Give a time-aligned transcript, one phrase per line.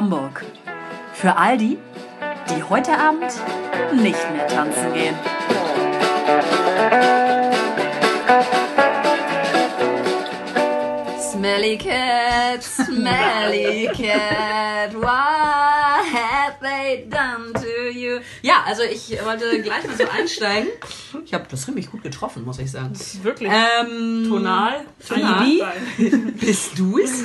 [0.00, 0.46] Hamburg.
[1.12, 1.76] Für all die,
[2.48, 3.30] die heute Abend
[3.92, 5.14] nicht mehr tanzen gehen.
[11.20, 18.20] Smelly cat, smelly cat, what have they done to you?
[18.40, 20.70] Ja, also ich wollte gleich mal so einsteigen.
[21.26, 22.94] Ich habe das ziemlich gut getroffen, muss ich sagen.
[23.22, 23.52] Wirklich.
[23.52, 24.80] Ähm, Tonal.
[25.06, 25.74] Tonal.
[26.40, 27.22] Bist du es?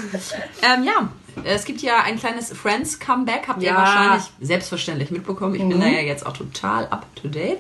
[0.62, 1.10] ähm, ja,
[1.54, 3.76] es gibt ja ein kleines Friends-Comeback, habt ihr Ja.
[3.78, 5.56] wahrscheinlich selbstverständlich mitbekommen.
[5.56, 7.60] Ich bin da ja jetzt auch total up to date.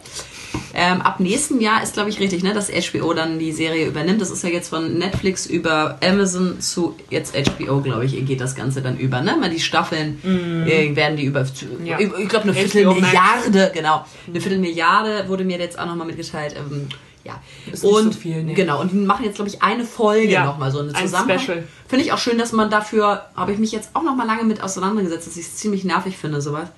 [0.73, 4.21] Ähm, ab nächsten Jahr ist, glaube ich, richtig, ne, dass HBO dann die Serie übernimmt.
[4.21, 8.55] Das ist ja jetzt von Netflix über Amazon zu jetzt HBO, glaube ich, geht das
[8.55, 9.21] Ganze dann über.
[9.21, 9.37] Ne?
[9.39, 10.19] Mal die Staffeln
[10.67, 11.45] äh, werden die über,
[11.83, 11.99] Ja.
[11.99, 14.05] ich glaube, eine Viertelmilliarde, genau.
[14.27, 16.55] Eine Viertelmilliarde wurde mir jetzt auch nochmal mitgeteilt.
[16.57, 16.89] Ähm,
[17.25, 17.41] ja.
[17.71, 18.53] Ist nicht so viel, ne?
[18.53, 21.39] Genau, und die machen jetzt, glaube ich, eine Folge Ja, nochmal so eine ein Zusammenhang.
[21.39, 21.63] Special.
[21.87, 24.43] Finde ich auch schön, dass man dafür, habe ich mich jetzt auch noch mal lange
[24.43, 26.69] mit auseinandergesetzt, dass ich es ziemlich nervig finde, sowas.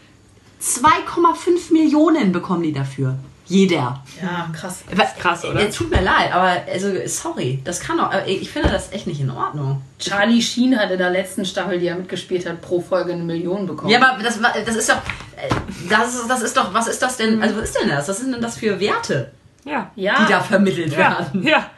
[0.61, 3.15] 2,5 Millionen bekommen die dafür.
[3.49, 4.03] Jeder.
[4.21, 4.79] Ja, krass.
[5.17, 5.61] krass, oder?
[5.69, 9.07] Es tut mir leid, aber also, sorry, das kann doch, aber ich finde das echt
[9.07, 9.81] nicht in Ordnung.
[9.99, 13.65] Charlie Sheen hat in der letzten Staffel, die er mitgespielt hat, pro Folge eine Million
[13.65, 13.89] bekommen.
[13.89, 14.97] Ja, aber das, war- das ist doch,
[15.37, 15.47] äh,
[15.89, 18.09] das ist, das ist doch, was ist das denn, also was ist denn das?
[18.09, 19.31] Was sind denn das für Werte,
[19.65, 19.91] Ja.
[19.95, 20.25] ja.
[20.25, 20.97] die da vermittelt Ja.
[20.97, 21.43] werden?
[21.43, 21.69] ja.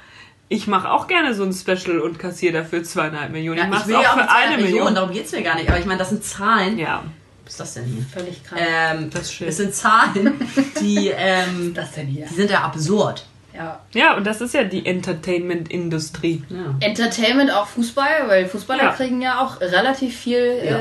[0.52, 3.60] Ich mache auch gerne so ein Special und kassiere dafür zweieinhalb Millionen.
[3.60, 4.96] Ja, ich mache es auch auch für eine eine Million, Million.
[4.96, 6.80] darum geht's mir gar nicht, aber ich meine, das sind Zahlen.
[6.80, 7.04] Ja,
[7.46, 8.04] Was ist das denn hier?
[8.12, 8.60] Völlig krank.
[8.68, 9.48] Ähm, Das ist schön.
[9.48, 10.34] es sind Zahlen,
[10.82, 12.26] die, ähm, das denn hier?
[12.26, 13.26] die sind ja absurd.
[13.56, 13.80] Ja.
[13.94, 16.44] ja, und das ist ja die Entertainment-Industrie.
[16.50, 16.76] Ja.
[16.80, 18.92] Entertainment auch Fußball, weil Fußballer Ja.
[18.94, 20.72] kriegen ja auch relativ viel äh,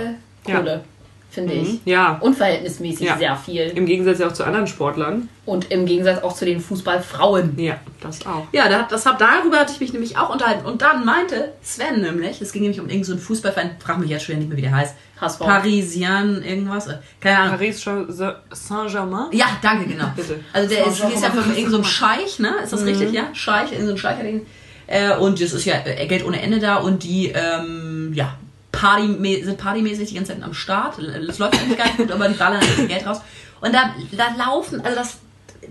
[0.51, 0.59] Ja.
[0.59, 0.85] Kohle,
[1.31, 1.69] finde ich.
[1.69, 1.81] Mhm.
[1.85, 3.19] Ja, Unverhältnismäßig Ja.
[3.19, 3.63] sehr viel.
[3.75, 5.29] im Gegensatz ja auch zu anderen Sportlern.
[5.45, 7.59] Und im Gegensatz auch zu den Fußballfrauen.
[7.59, 8.47] Ja, das auch.
[8.53, 10.67] Ja, da, das hab, darüber hatte ich mich nämlich auch unterhalten.
[10.67, 14.25] Und dann meinte Sven nämlich, es ging nämlich um irgendeinen so Fußballverein, frag mich jetzt
[14.25, 14.95] schon nicht mehr, wie der heißt.
[15.21, 15.39] HSV.
[15.41, 16.87] Parisien, irgendwas.
[16.87, 17.57] äh, Keine Ahnung.
[17.57, 19.27] Paris Saint-Germain?
[19.33, 20.07] Ja, danke, genau.
[20.17, 20.41] Bitte.
[20.53, 22.53] Also der ist, ist ja von irgendeinem so einem Scheich, ne?
[22.63, 23.25] Ist das richtig, ja?
[23.35, 24.47] Scheich, irgendein so Scheich hat ihn.
[24.87, 28.35] Äh, und das ist ja äh, Geld ohne Ende da und die, ähm, ja,
[28.73, 30.99] Party, sind partymäßig die ganze Zeit am Start.
[31.27, 33.21] Das läuft eigentlich gar nicht gut, aber die ballern halt viel Geld raus.
[33.61, 35.19] Und da, da laufen, also das,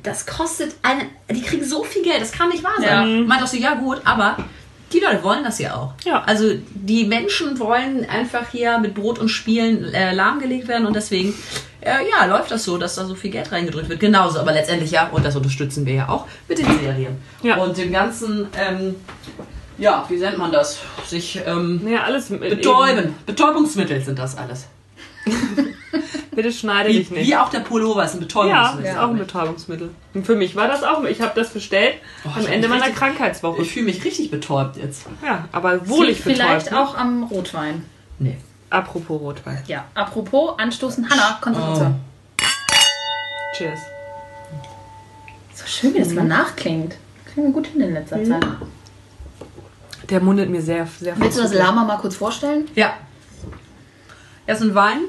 [0.04, 2.88] das kostet eine, die kriegen so viel Geld, das kann nicht wahr Ja.
[3.04, 3.26] sein.
[3.28, 4.38] Meint auch so, ja gut, aber
[4.92, 5.94] die Leute wollen das ja auch.
[6.06, 6.24] Ja.
[6.24, 11.34] Also die Menschen wollen einfach hier mit Brot und Spielen äh, lahmgelegt werden und deswegen
[11.82, 14.00] äh, ja, läuft das so, dass da so viel Geld reingedrückt wird.
[14.00, 17.18] Genauso, aber letztendlich ja, und das unterstützen wir ja auch mit den Serien.
[17.44, 17.58] Ja.
[17.58, 18.96] Und dem ganzen, ähm,
[19.78, 20.80] ja, wie nennt man das?
[21.06, 23.16] Sich ähm, Ja, alles mit betäuben.
[23.26, 24.68] Betäubungsmittel sind das alles.
[26.32, 27.28] Bitte schneide Wie, dich nicht.
[27.28, 28.92] wie auch der Pullover ist ein Ja, Betäubungsmittel.
[28.92, 29.90] ist auch ein Betäubungsmittel.
[30.14, 31.04] Und für mich war das auch.
[31.04, 31.96] Ich habe das bestellt
[32.26, 33.62] Oh, am Ende meiner richtig- Krankheitswoche.
[33.64, 35.06] Ich fühle mich richtig betäubt jetzt.
[35.26, 36.72] Ja, aber wohlig Liegt vielleicht betäubt.
[36.72, 36.80] ne?
[36.80, 37.84] auch am Rotwein.
[38.20, 38.38] Nee.
[38.70, 39.64] Apropos Rotwein.
[39.68, 39.86] Ja.
[39.96, 41.10] Apropos, anstoßen.
[41.10, 41.96] Hanna, Konzentration.
[43.58, 43.80] Cheers.
[45.56, 46.96] So schön, wie das mal nachklingt.
[47.36, 48.46] Wir gut hin in letzter Zeit.
[50.10, 52.68] Der mundet mir sehr, sehr Willst du das Lama mal kurz vorstellen?
[52.76, 52.94] Ja.
[54.46, 55.00] Erst ein Wein.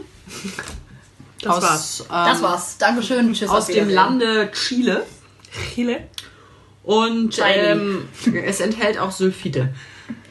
[1.40, 2.00] Das aus, war's.
[2.00, 2.78] Ähm, Das war's.
[2.78, 3.32] Dankeschön.
[3.32, 3.48] Tschüss.
[3.48, 3.88] Aus dem.
[3.88, 5.04] Lande Chile.
[5.74, 6.08] Chile?
[6.82, 8.08] Und ähm,
[8.44, 9.74] es enthält auch Sulfide.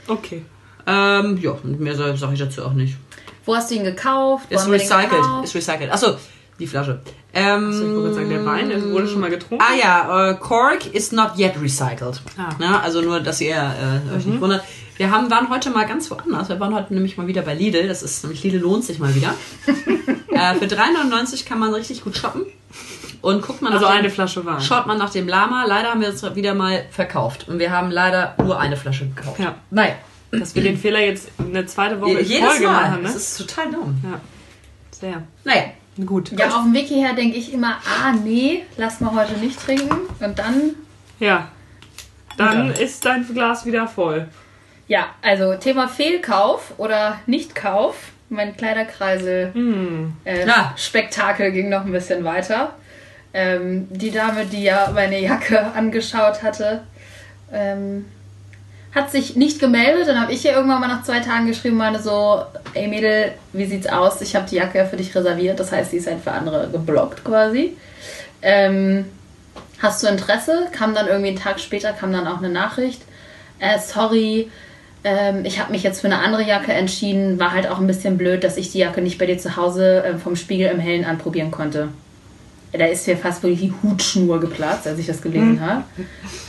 [0.08, 0.44] Okay.
[0.86, 2.98] Ähm, ja, mehr sage ich dazu auch nicht.
[3.46, 4.48] Wo hast du ihn gekauft?
[4.50, 5.10] Wo Ist recycelt.
[5.12, 5.46] gekauft?
[5.46, 5.92] Ist recycelt.
[5.92, 6.18] Achso,
[6.60, 7.02] die Flasche.
[7.34, 9.64] Ähm, Also ich wollte sagen, der Wein ist- wurde schon mal getrunken.
[9.64, 12.22] Ah ja, äh, Cork is not yet recycled.
[12.38, 12.50] Ah.
[12.60, 14.64] Na, also nur, dass ihr äh, euch nicht wundert.
[14.98, 16.50] Wir haben, waren heute mal ganz woanders.
[16.50, 17.88] Wir waren heute nämlich mal wieder bei Lidl.
[17.88, 19.36] Das ist nämlich Lidl lohnt sich mal wieder.
[19.68, 22.46] äh, für 3,99 kann man richtig gut shoppen.
[23.22, 24.62] Und guckt man Also nach dem- eine Flasche Wein.
[24.62, 25.66] Schaut man nach dem Lama.
[25.68, 27.48] Leider haben wir es wieder mal verkauft.
[27.48, 29.40] Und wir haben leider nur eine Flasche gekauft.
[29.40, 29.56] Ja.
[29.70, 29.94] Naja,
[30.32, 32.72] Dass wir den Fehler jetzt eine zweite Woche in jedes Folge Mal.
[32.90, 33.04] machen, ne?
[33.04, 33.98] Das ist total dumm.
[34.04, 34.20] Ja.
[34.92, 35.24] Sehr.
[35.44, 35.64] Naja,
[36.06, 36.32] Gut.
[36.38, 39.98] Ja, auf dem Weg hierher denke ich immer, ah nee, lass mal heute nicht trinken.
[40.20, 40.76] Und dann,
[41.20, 41.48] Ja.
[42.38, 42.74] Dann Ja.
[42.74, 44.28] ist dein Glas wieder voll.
[44.88, 47.96] ja, also Thema Fehlkauf oder Nichtkauf.
[48.30, 50.14] Mein Kleiderkreisel Hm.
[50.24, 50.74] äh, Ja.
[50.78, 52.74] Spektakel ging noch ein bisschen weiter.
[53.34, 56.84] Ähm, die Dame, die ja meine Jacke angeschaut hatte,
[57.52, 58.06] ähm,
[58.98, 60.08] hat sich nicht gemeldet.
[60.08, 62.42] Dann habe ich ihr irgendwann mal nach zwei Tagen geschrieben, meine so,
[62.74, 64.22] ey Mädel, wie sieht's aus?
[64.22, 65.60] Ich habe die Jacke ja für dich reserviert.
[65.60, 67.78] Das heißt, sie ist halt für andere geblockt quasi.
[68.42, 69.06] Ähm,
[69.80, 70.68] hast du Interesse?
[70.72, 73.02] Kam dann irgendwie einen Tag später, kam dann auch eine Nachricht.
[73.60, 74.50] Äh, sorry,
[75.04, 77.40] ähm, ich habe mich jetzt für eine andere Jacke entschieden.
[77.40, 80.04] War halt auch ein bisschen blöd, dass ich die Jacke nicht bei dir zu Hause
[80.04, 81.90] äh, vom Spiegel im Hellen anprobieren konnte.
[82.74, 85.84] Da ist mir fast wirklich die Hutschnur geplatzt, als ich das gelesen habe.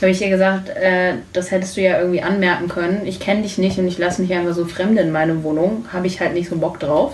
[0.01, 3.05] Habe ich ihr gesagt, äh, das hättest du ja irgendwie anmerken können.
[3.05, 5.85] Ich kenne dich nicht und ich lasse mich einfach so Fremde in meine Wohnung.
[5.93, 7.13] Habe ich halt nicht so Bock drauf.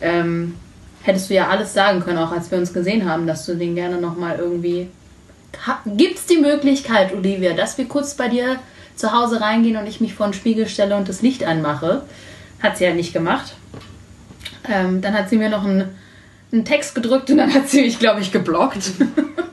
[0.00, 0.54] ähm,
[1.04, 3.74] hättest du ja alles sagen können, auch als wir uns gesehen haben, dass du den
[3.74, 4.88] gerne nochmal irgendwie.
[5.86, 8.56] Gibt es die Möglichkeit, Olivia, dass wir kurz bei dir
[8.96, 12.02] zu Hause reingehen und ich mich vor den Spiegel stelle und das Licht anmache?
[12.60, 13.54] Hat sie ja nicht gemacht.
[14.68, 15.90] Ähm, dann hat sie mir noch einen,
[16.54, 18.92] einen Text gedrückt und dann hat sie mich, glaube ich, geblockt.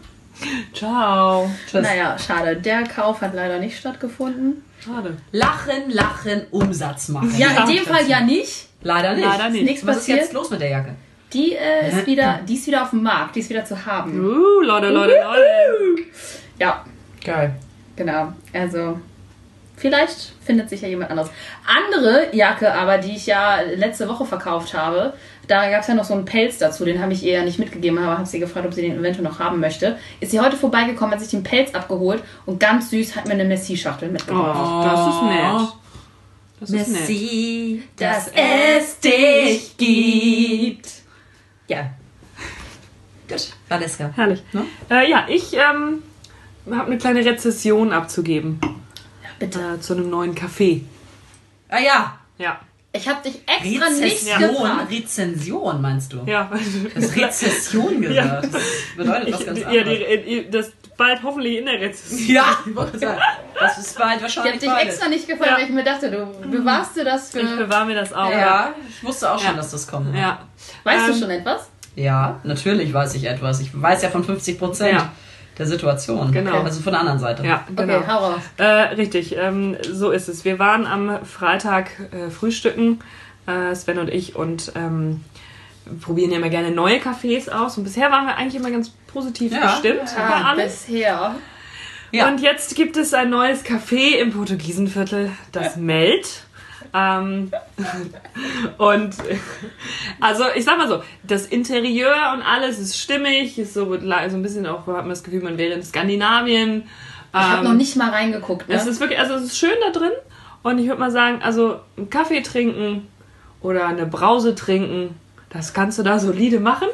[0.74, 1.50] Ciao.
[1.70, 1.82] Tschüss.
[1.82, 2.56] naja, schade.
[2.56, 4.64] Der Kauf hat leider nicht stattgefunden.
[4.84, 5.18] Schade.
[5.32, 7.36] Lachen, lachen, Umsatz machen.
[7.38, 8.68] Ja, in dem Fall ja nicht.
[8.82, 9.26] Leider nicht.
[9.26, 9.64] Leider nicht.
[9.64, 10.20] Nichts Was ist passiert.
[10.20, 10.96] jetzt los mit der Jacke?
[11.34, 14.20] Die äh, ist wieder, die ist wieder auf dem Markt, die ist wieder zu haben.
[14.20, 16.04] Uh, Leute, Leute, Leute.
[16.60, 16.84] Ja,
[17.24, 17.54] Geil.
[17.96, 18.34] genau.
[18.52, 19.00] Also
[19.78, 21.32] vielleicht findet sich ja jemand anderes.
[21.66, 25.14] Andere Jacke, aber die ich ja letzte Woche verkauft habe,
[25.48, 27.60] da gab es ja noch so einen Pelz dazu, den habe ich ihr ja nicht
[27.60, 29.98] mitgegeben, aber habe sie gefragt, ob sie den eventuell noch haben möchte.
[30.20, 33.46] Ist sie heute vorbeigekommen, hat sich den Pelz abgeholt und ganz süß hat mir eine
[33.46, 34.60] Messi-Schachtel mitgebracht.
[34.60, 35.74] Oh, das ist nett.
[36.60, 37.02] Das ist nett.
[37.02, 40.90] Messi, dass es dich gibt.
[41.68, 41.90] Ja.
[43.28, 43.54] Gut.
[43.68, 44.12] Valeska.
[44.16, 44.44] Herrlich.
[44.54, 44.66] Ne?
[44.90, 46.04] Äh, ja, ich ähm,
[46.70, 48.60] habe eine kleine Rezession abzugeben
[49.40, 49.60] Bitte.
[49.60, 50.82] äh, zu einem neuen Café.
[51.70, 52.18] Ah ja.
[52.38, 52.60] Ja,
[52.94, 54.40] Ich habe dich extra nicht Rezession.
[54.50, 54.92] gefragt.
[54.92, 56.24] Rezension meinst du?
[56.26, 56.50] ja.
[56.94, 58.48] Du hast Rezession gesagt.
[58.54, 58.62] Das
[58.98, 59.86] bedeutet was Ich, ganz ja, anderes.
[59.98, 62.36] die, äh, das bald hoffentlich in der Rezession.
[62.36, 65.58] Ja, ich das ist bald Ich habe wahrscheinlich dich extra nicht gefragt, Ja.
[65.58, 67.40] weil ich mir dachte, du bewahrst dir das für.
[67.40, 68.30] Ich bewahre mir das auch.
[68.30, 69.54] Ja, ich wusste auch schon, Ja.
[69.58, 70.14] dass das kommt.
[70.16, 70.40] ja.
[70.84, 71.70] Weißt Ähm, du schon etwas?
[71.96, 73.62] Ja, natürlich weiß ich etwas.
[73.62, 75.12] Ich weiß ja von 50 Prozent Ja.
[75.62, 76.32] Der Situation.
[76.32, 76.62] Genau.
[76.64, 77.46] Also von der anderen Seite.
[77.46, 77.98] Ja, genau.
[78.00, 78.42] Okay, hau raus.
[78.58, 80.44] Äh, richtig, ähm, so ist es.
[80.44, 83.00] Wir waren am Freitag äh, frühstücken,
[83.48, 85.22] äh, Sven und ich, und ähm,
[86.02, 87.78] probieren ja immer gerne neue Cafés aus.
[87.78, 89.72] Und bisher waren wir eigentlich immer ganz positiv Ja.
[89.72, 90.84] gestimmt alles.
[90.86, 91.36] bisher.
[92.12, 92.28] Ja.
[92.28, 96.44] Und jetzt gibt es ein neues Café im Portugiesenviertel, das Meld.
[96.94, 97.52] Ähm,
[98.78, 99.16] und
[100.20, 104.42] also ich sag mal so, das Interieur und alles ist stimmig, ist so, so ein
[104.42, 106.84] bisschen auch, hat man das Gefühl, man wäre in Skandinavien.
[107.34, 108.68] Ich habe Ähm, noch nicht mal reingeguckt.
[108.68, 108.76] Ne?
[108.76, 110.12] es ist wirklich, also es ist schön da drin.
[110.64, 113.08] Und ich würde mal sagen, also einen Kaffee trinken
[113.62, 115.16] oder eine Brause trinken,
[115.50, 116.88] das kannst du da solide machen.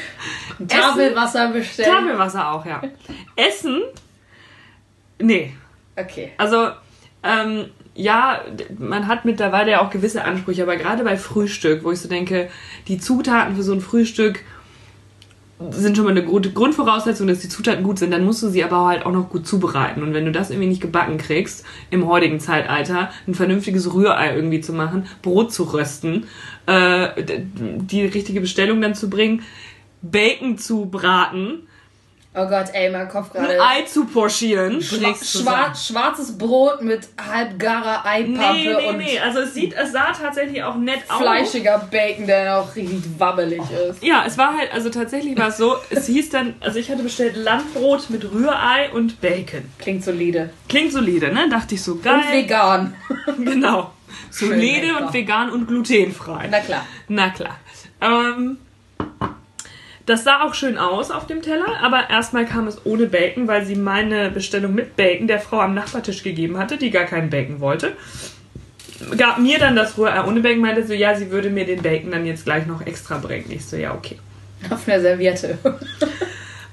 [0.68, 1.90] Tafelwasser bestellen.
[1.90, 2.80] Tafelwasser auch, ja.
[3.36, 3.82] Essen,
[5.18, 5.52] nee.
[5.96, 6.32] Okay.
[6.38, 6.70] Also,
[7.22, 8.40] ähm, ja,
[8.78, 12.48] man hat mittlerweile ja auch gewisse Ansprüche, aber gerade bei Frühstück, wo ich so denke,
[12.88, 14.40] die Zutaten für so ein Frühstück
[15.70, 18.64] sind schon mal eine gute Grundvoraussetzung, dass die Zutaten gut sind, dann musst du sie
[18.64, 20.02] aber halt auch noch gut zubereiten.
[20.02, 24.60] Und wenn du das irgendwie nicht gebacken kriegst, im heutigen Zeitalter, ein vernünftiges Rührei irgendwie
[24.60, 26.26] zu machen, Brot zu rösten,
[26.66, 29.42] äh, die richtige Bestellung dann zu bringen,
[30.02, 31.68] Bacon zu braten,
[32.34, 33.60] Oh Gott, ey, mein Kopf ein gerade.
[33.60, 34.80] Ei zu pochieren.
[34.80, 39.18] Schwa schwar schwarzes Brot mit halbgarer Eipappe Nee, nee, und nee.
[39.18, 41.18] Also es sieht, es sah tatsächlich auch nett aus.
[41.20, 44.02] fleischiger Bacon, der auch richtig wabbelig ist.
[44.02, 47.02] Ja, es war halt, also tatsächlich war es so, es hieß dann, also ich hatte
[47.02, 49.64] bestellt Landbrot mit Rührei und Bacon.
[49.78, 50.48] Klingt solide.
[50.70, 51.50] Klingt solide, ne?
[51.50, 52.14] Dachte ich so, geil.
[52.14, 52.94] Und vegan.
[53.44, 53.92] Genau.
[54.30, 56.48] Solide und vegan und glutenfrei.
[56.50, 56.86] Na klar.
[57.08, 57.58] Na klar.
[58.00, 58.58] Ähm,
[60.06, 63.64] das sah auch schön aus auf dem Teller, aber erstmal kam es ohne Bacon, weil
[63.64, 67.60] sie meine Bestellung mit Bacon der Frau am Nachbartisch gegeben hatte, die gar keinen Bacon
[67.60, 67.92] wollte.
[69.16, 72.10] Gab mir dann das Rührei ohne Bacon, meinte so, ja, sie würde mir den Bacon
[72.10, 73.46] dann jetzt gleich noch extra bringen.
[73.50, 74.18] Ich so, ja, okay.
[74.70, 75.58] Auf einer Serviette.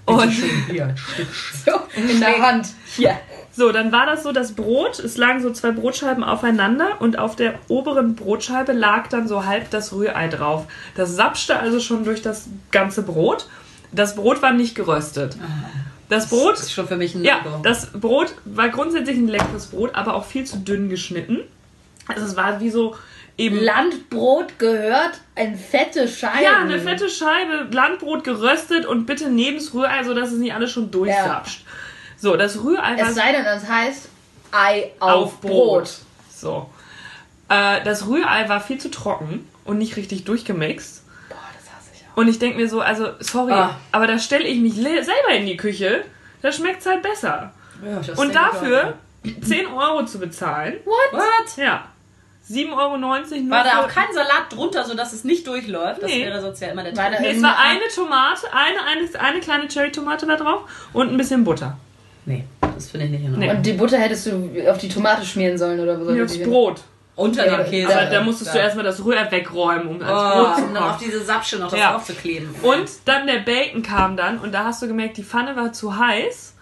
[0.05, 0.31] Und
[0.69, 1.27] Hier, ein Stück.
[1.65, 2.67] So, in der Hand.
[2.95, 3.19] Hier.
[3.59, 7.35] So, dann war das so, das Brot, es lagen so zwei Brotscheiben aufeinander und auf
[7.35, 10.65] der oberen Brotscheibe lag dann so halb das Rührei drauf.
[10.95, 13.47] Das sapschte also schon durch das ganze Brot.
[13.91, 15.35] Das Brot war nicht geröstet.
[16.07, 19.67] Das Brot Das ist schon für mich ein Ja, das Brot war grundsätzlich ein leckeres
[19.67, 21.41] Brot, aber auch viel zu dünn geschnitten.
[22.07, 22.95] Also es war wie so
[23.37, 26.43] eben Landbrot gehört in fette Scheiben.
[26.43, 30.53] ja eine fette Scheibe Landbrot geröstet und bitte neben das Rührei, so dass es nicht
[30.53, 31.65] alles schon durchsapscht.
[32.21, 34.09] So, das Rührei war Es sei denn, das heißt
[34.51, 35.89] Ei auf, Brot.
[36.35, 36.69] So.
[37.49, 41.03] Äh, das Rührei war viel zu trocken und nicht richtig durchgemixt.
[41.29, 42.17] Boah, das hasse ich auch.
[42.17, 43.75] Und ich denke mir so, also sorry, Ah.
[43.91, 46.03] aber da stelle ich mich selber in die Küche.
[46.41, 47.51] Da schmeckt es halt besser.
[47.83, 48.95] Ja, Und dafür
[49.41, 50.75] 10 Euro zu bezahlen.
[50.85, 51.13] auch.
[51.17, 51.57] What?
[51.57, 51.85] Ja.
[52.49, 56.01] 7,90 Euro War da auch kein Salat drunter, sodass es nicht durchläuft?
[56.01, 56.25] Das Nee.
[56.25, 57.19] wäre sonst ja immer der Trick.
[57.21, 60.61] Nee, es war eine Tomate, eine, eine, eine kleine Cherry-Tomate da drauf
[60.93, 61.77] und ein bisschen Butter.
[62.29, 63.47] Nee, das finde ich nicht in Ordnung.
[63.49, 63.55] Nee.
[63.55, 66.11] Und die Butter hättest du auf die Tomate schmieren sollen oder so.
[66.11, 66.81] Nee, aufs Brot.
[67.15, 67.93] Unter Ja, dem Käse.
[67.93, 70.83] Aber da musstest du erstmal das Rührei wegräumen, um ans oh, Brot zu um dann
[70.83, 71.01] auf kommen.
[71.11, 71.95] diese Sapsche noch das Ja.
[71.95, 72.49] aufzukleben.
[72.61, 75.97] Und dann der Bacon kam dann und da hast du gemerkt, die Pfanne war zu
[75.97, 76.55] heiß,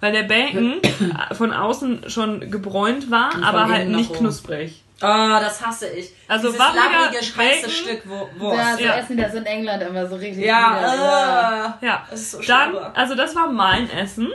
[0.00, 0.74] weil der Bacon
[1.32, 4.20] von außen schon gebräunt war, aber halt nicht oben.
[4.20, 4.82] knusprig.
[5.00, 6.12] Ah, das hasse ich.
[6.28, 7.70] Also Dieses wappiger labbrige, scheiße Bacon.
[7.70, 8.78] Stück wo, Ja, Wurst.
[8.78, 8.96] so Ja.
[8.98, 10.44] essen das in England immer so richtig.
[10.44, 10.94] Ja, wieder.
[10.94, 11.78] ja.
[11.82, 14.28] äh, Ja, Das ist so dann, also das war mein Essen.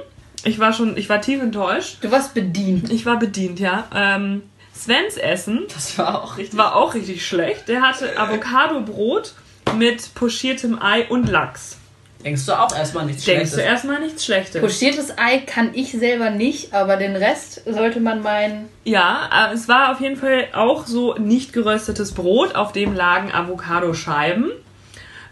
[0.46, 1.98] Ich war schon, ich war tief enttäuscht.
[2.01, 2.91] Du warst bedient.
[2.91, 3.88] Ich war bedient, ja.
[3.93, 4.43] Ähm,
[4.75, 6.58] Svens Essen Das war auch richtig.
[6.58, 7.67] war auch richtig schlecht.
[7.67, 9.34] Der hatte Avocado-Brot
[9.77, 11.77] mit pochiertem Ei und Lachs.
[12.24, 13.72] Denkst du auch erstmal nichts Denkst du Schlechtes?
[13.72, 14.62] erstmal nichts Schlechtes?
[14.62, 18.67] Pochiertes Ei kann ich selber nicht, aber den Rest sollte man meinen.
[18.84, 23.31] Ja, äh, es war auf jeden Fall auch so nicht geröstetes Brot, auf dem lagen
[23.31, 24.51] Avocadoscheiben.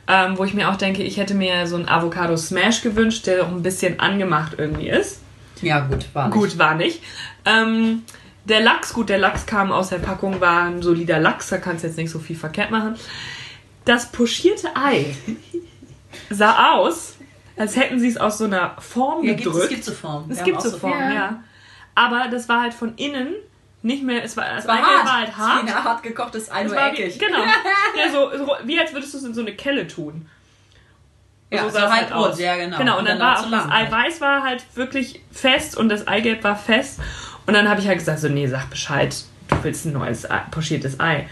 [0.10, 3.50] Ähm, wo ich mir auch denke, ich hätte mir so einen Avocado-Smash gewünscht, der auch
[3.50, 5.20] ein bisschen angemacht irgendwie ist.
[5.62, 6.34] Ja, gut, war nicht.
[6.38, 7.02] Gut, war nicht.
[7.46, 8.04] Ähm,
[8.46, 11.84] der Lachs, gut, der Lachs kam aus der Packung, war ein solider Lachs, da kannst
[11.84, 12.96] du jetzt nicht so viel verkehrt machen.
[13.84, 15.14] Das pochierte Ei
[16.30, 17.16] sah aus,
[17.58, 19.70] als hätten sie es aus so einer Form Ja, gibt, es gedrückt.
[19.70, 20.32] gibt so Formen.
[20.32, 21.14] Es Wir gibt so Formen, Ja.
[21.14, 21.44] ja.
[21.96, 23.34] Aber das war halt von innen
[23.88, 25.06] nicht mehr, es war, das War Eigelb hart.
[25.06, 25.64] war halt hart.
[25.64, 27.20] ein hart gekochtes Ei, Es nur war wie, eckig.
[27.20, 27.40] genau.
[27.98, 30.28] Ja, so, so, wie als würdest du es in so eine Kelle tun.
[31.50, 32.78] Ja, so, sah es halt Brot, ja, genau.
[32.78, 33.88] Genau, und, dann, war auch das lang halt.
[33.92, 37.00] Eiweiß war halt wirklich fest und das Eigelb war fest.
[37.46, 39.16] Und dann habe ich halt gesagt, so, nee, sag Bescheid,
[39.48, 41.28] du willst ein neues Ei, pochiertes Ei.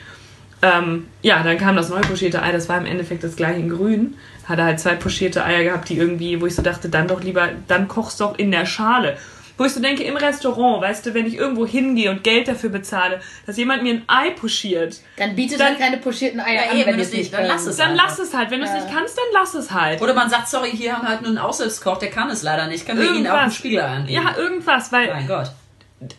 [0.61, 3.69] Ähm, ja, dann kam das neue pochierte Ei, das war im Endeffekt das gleiche in
[3.69, 4.15] grün.
[4.47, 7.49] Hatte halt zwei pochierte Eier gehabt, die irgendwie, wo ich so dachte, dann doch lieber,
[7.67, 9.17] dann kochst doch in der Schale.
[9.57, 12.69] Wo ich so denke, im Restaurant, weißt du, wenn ich irgendwo hingehe und Geld dafür
[12.69, 16.71] bezahle, dass jemand mir ein Ei pochiert, Dann bietet Dann- halt keine pochierten Eier Ja,
[16.71, 17.77] an, eben, wenn wenn es nicht dann lass es.
[17.77, 18.05] dann einfach.
[18.09, 18.51] lass es halt.
[18.51, 18.81] Wenn du es Ja.
[18.81, 20.01] nicht kannst, dann lass es halt.
[20.01, 22.67] Oder man sagt, sorry, hier haben wir halt nur einen Aushilfskoch, der kann es leider
[22.67, 22.85] nicht.
[22.85, 24.21] Können wir ihn auch einen Spiegelei anbieten?
[24.25, 25.51] Ja, irgendwas, weil Mein Gott.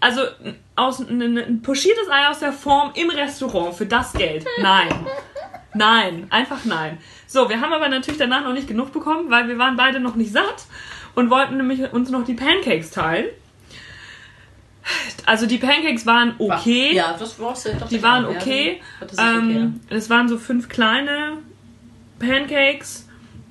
[0.00, 0.22] also
[0.74, 4.46] aus, ein, ein, ein pochiertes Ei aus der Form im Restaurant für das Geld.
[4.62, 4.88] Nein.
[5.74, 6.96] Nein, einfach nein.
[7.26, 10.14] So, wir haben aber natürlich danach noch nicht genug bekommen, weil wir waren beide noch
[10.14, 10.64] nicht satt
[11.16, 13.26] und wollten nämlich uns noch die Pancakes teilen.
[15.25, 16.94] Also die Pancakes waren okay.
[16.94, 17.88] Ja, das du doch.
[17.88, 18.80] Die waren okay.
[19.18, 21.38] Ähm, es waren so fünf kleine
[22.20, 23.08] Pancakes.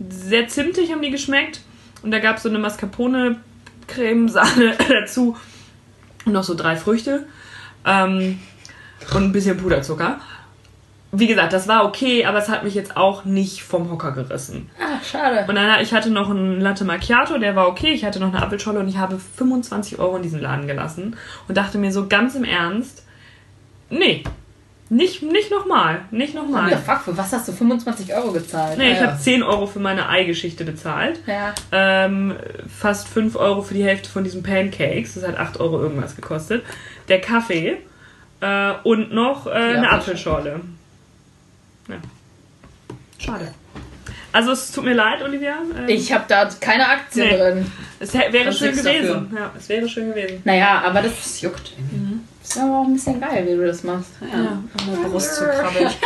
[0.08, 1.60] Sehr zimtig haben die geschmeckt.
[2.02, 5.36] Und da gab es so eine Mascarpone-Cremesahne dazu.
[6.26, 7.28] Und noch so drei Früchte.
[7.84, 8.40] Ähm,
[9.14, 10.22] und ein bisschen Puderzucker.
[11.18, 14.70] Wie gesagt, das war okay, aber es hat mich jetzt auch nicht vom Hocker gerissen.
[14.80, 15.46] Ah, schade.
[15.48, 17.92] Und dann, ich hatte noch einen Latte Macchiato, der war okay.
[17.94, 21.16] Ich hatte noch eine Apfelscholle und ich habe 25 Euro in diesen Laden gelassen.
[21.48, 23.06] Und dachte mir so ganz im Ernst,
[23.90, 24.24] nee,
[24.90, 26.78] nicht, nicht nochmal, nicht nochmal.
[26.78, 28.78] fuck, für was hast du 25 Euro gezahlt?
[28.78, 29.08] Nee, ich Ja.
[29.08, 31.20] habe 10 Euro für meine Eigeschichte bezahlt.
[31.26, 31.54] Ja.
[31.72, 32.36] Ähm,
[32.68, 35.16] fast 5 Euro für die Hälfte von diesen Pancakes.
[35.16, 36.64] Das hat 8 Euro irgendwas gekostet.
[37.10, 37.78] Der Kaffee
[38.42, 40.60] äh, und noch äh, eine Apfelschorle.
[41.88, 41.96] Ja.
[43.18, 43.54] Schade.
[44.32, 45.56] Also es tut mir leid, Olivia.
[45.78, 47.38] Ähm, Ich habe da keine Aktien Nee.
[47.38, 47.72] drin.
[48.00, 49.32] es wäre schön gewesen.
[49.36, 50.42] Ja, es wäre schön gewesen.
[50.44, 52.20] Naja, aber das Das juckt irgendwie.
[52.44, 54.12] ist aber auch ein bisschen geil, wie du das machst.
[54.22, 54.70] Ja, um
[55.04, 55.90] die Brust zu krabbeln.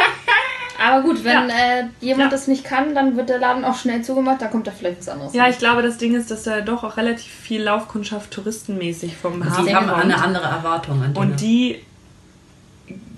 [0.82, 2.38] Aber gut, wenn äh, jemand Ja.
[2.38, 5.10] das nicht kann, dann wird der Laden auch schnell zugemacht, dann kommt da vielleicht was
[5.10, 5.34] anderes.
[5.34, 9.42] Ja, ich glaube, das Ding ist, dass da doch auch relativ viel Laufkundschaft touristenmäßig vom
[9.44, 10.04] Die Hafen haben kommt.
[10.06, 11.20] eine andere Erwartung an Dinge.
[11.26, 11.84] Und die,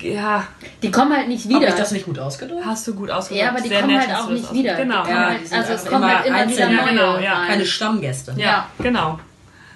[0.01, 0.43] ja,
[0.81, 1.69] die kommen halt nicht Habe wieder.
[1.69, 2.65] ich das nicht gut ausgedrückt?
[2.65, 3.43] hast du gut ausgedrückt.
[3.43, 4.71] ja, aber die Sehr kommen nett halt auch du das nicht wieder.
[4.73, 5.03] ausgedrückt.
[5.05, 5.19] Die Genau.
[5.21, 6.75] Ja, halt, also es kommen halt immer wieder einzelne.
[6.75, 6.85] neue.
[6.85, 7.45] Ja, genau, ja.
[7.47, 8.33] Keine Stammgäste.
[8.37, 9.19] Ja, genau.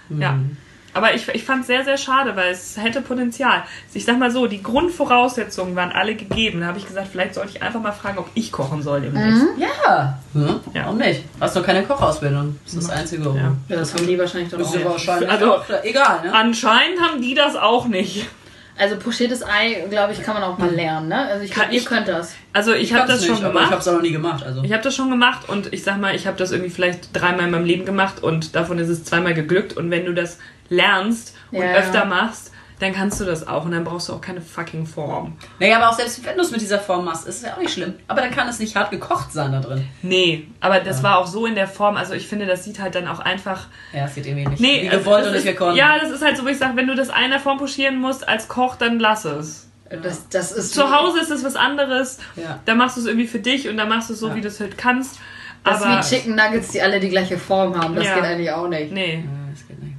[0.10, 0.32] Ja.
[0.34, 0.58] Mhm.
[0.94, 3.64] Aber ich, ich fand es sehr, sehr schade, weil es hätte Potenzial.
[3.94, 6.62] Ich sag mal so, die Grundvoraussetzungen waren alle gegeben.
[6.62, 9.44] Da habe ich gesagt, vielleicht sollte ich einfach mal fragen, ob ich kochen soll demnächst.
[9.58, 10.20] Ja.
[10.34, 10.62] Hm?
[10.74, 10.84] Ja.
[10.86, 11.24] Warum nicht?
[11.42, 12.58] Hast doch keine Kochausbildung.
[12.64, 13.24] Das ist das Einzige.
[13.26, 13.52] Ja.
[13.68, 14.62] Ja, das haben die wahrscheinlich doch auch.
[14.62, 16.34] ist ja wahrscheinlich Also- auch, egal, ne?
[16.34, 18.28] Anscheinend haben die das auch nicht.
[18.78, 21.28] Also pochiertes Ei, glaube ich, kann man auch mal lernen, ne?
[21.28, 22.34] Also ich Kann ihr ich- könnt das.
[22.52, 23.82] Also ich, habe kann's das schon nicht, aber Ich habe gemacht.
[23.82, 24.44] es auch noch nie gemacht.
[24.44, 24.64] Also.
[24.64, 27.46] Ich habe das schon gemacht und ich sag mal, ich habe das irgendwie vielleicht dreimal
[27.46, 29.78] in meinem Leben gemacht und davon ist es zweimal geglückt.
[29.78, 30.40] Und wenn du das
[30.70, 32.06] lernst und Ja, öfter ja.
[32.06, 35.38] machst, dann kannst du das auch und dann brauchst du auch keine fucking Form.
[35.60, 37.58] Naja, aber auch selbst wenn du es mit dieser Form machst, ist es ja auch
[37.60, 37.94] nicht schlimm.
[38.08, 39.86] Aber dann kann es nicht hart gekocht sein da drin.
[40.02, 41.04] Nee, aber das Ja.
[41.04, 41.96] war auch so in der Form.
[41.96, 43.68] Also ich finde, das sieht halt dann auch einfach.
[43.94, 44.60] Ja, es geht irgendwie nicht.
[44.60, 45.78] Nee, Wie also gewollt das und nicht ist, gekonnt.
[45.78, 48.28] Ja, das ist halt so, wo ich sage, wenn du das einer Form pochieren musst
[48.28, 49.70] als Koch, dann lass es.
[50.02, 52.18] Das, das ist Zu Hause ist es was anderes.
[52.36, 52.60] Ja.
[52.66, 54.36] Da machst du es irgendwie für dich und da machst du es so, Ja.
[54.36, 55.20] wie du es halt kannst.
[55.64, 57.96] Das aber ist wie Chicken Nuggets, die alle die gleiche Form haben.
[57.96, 58.16] Das Ja.
[58.16, 58.92] geht eigentlich auch nicht.
[58.92, 59.95] nee, Ja, das geht nicht.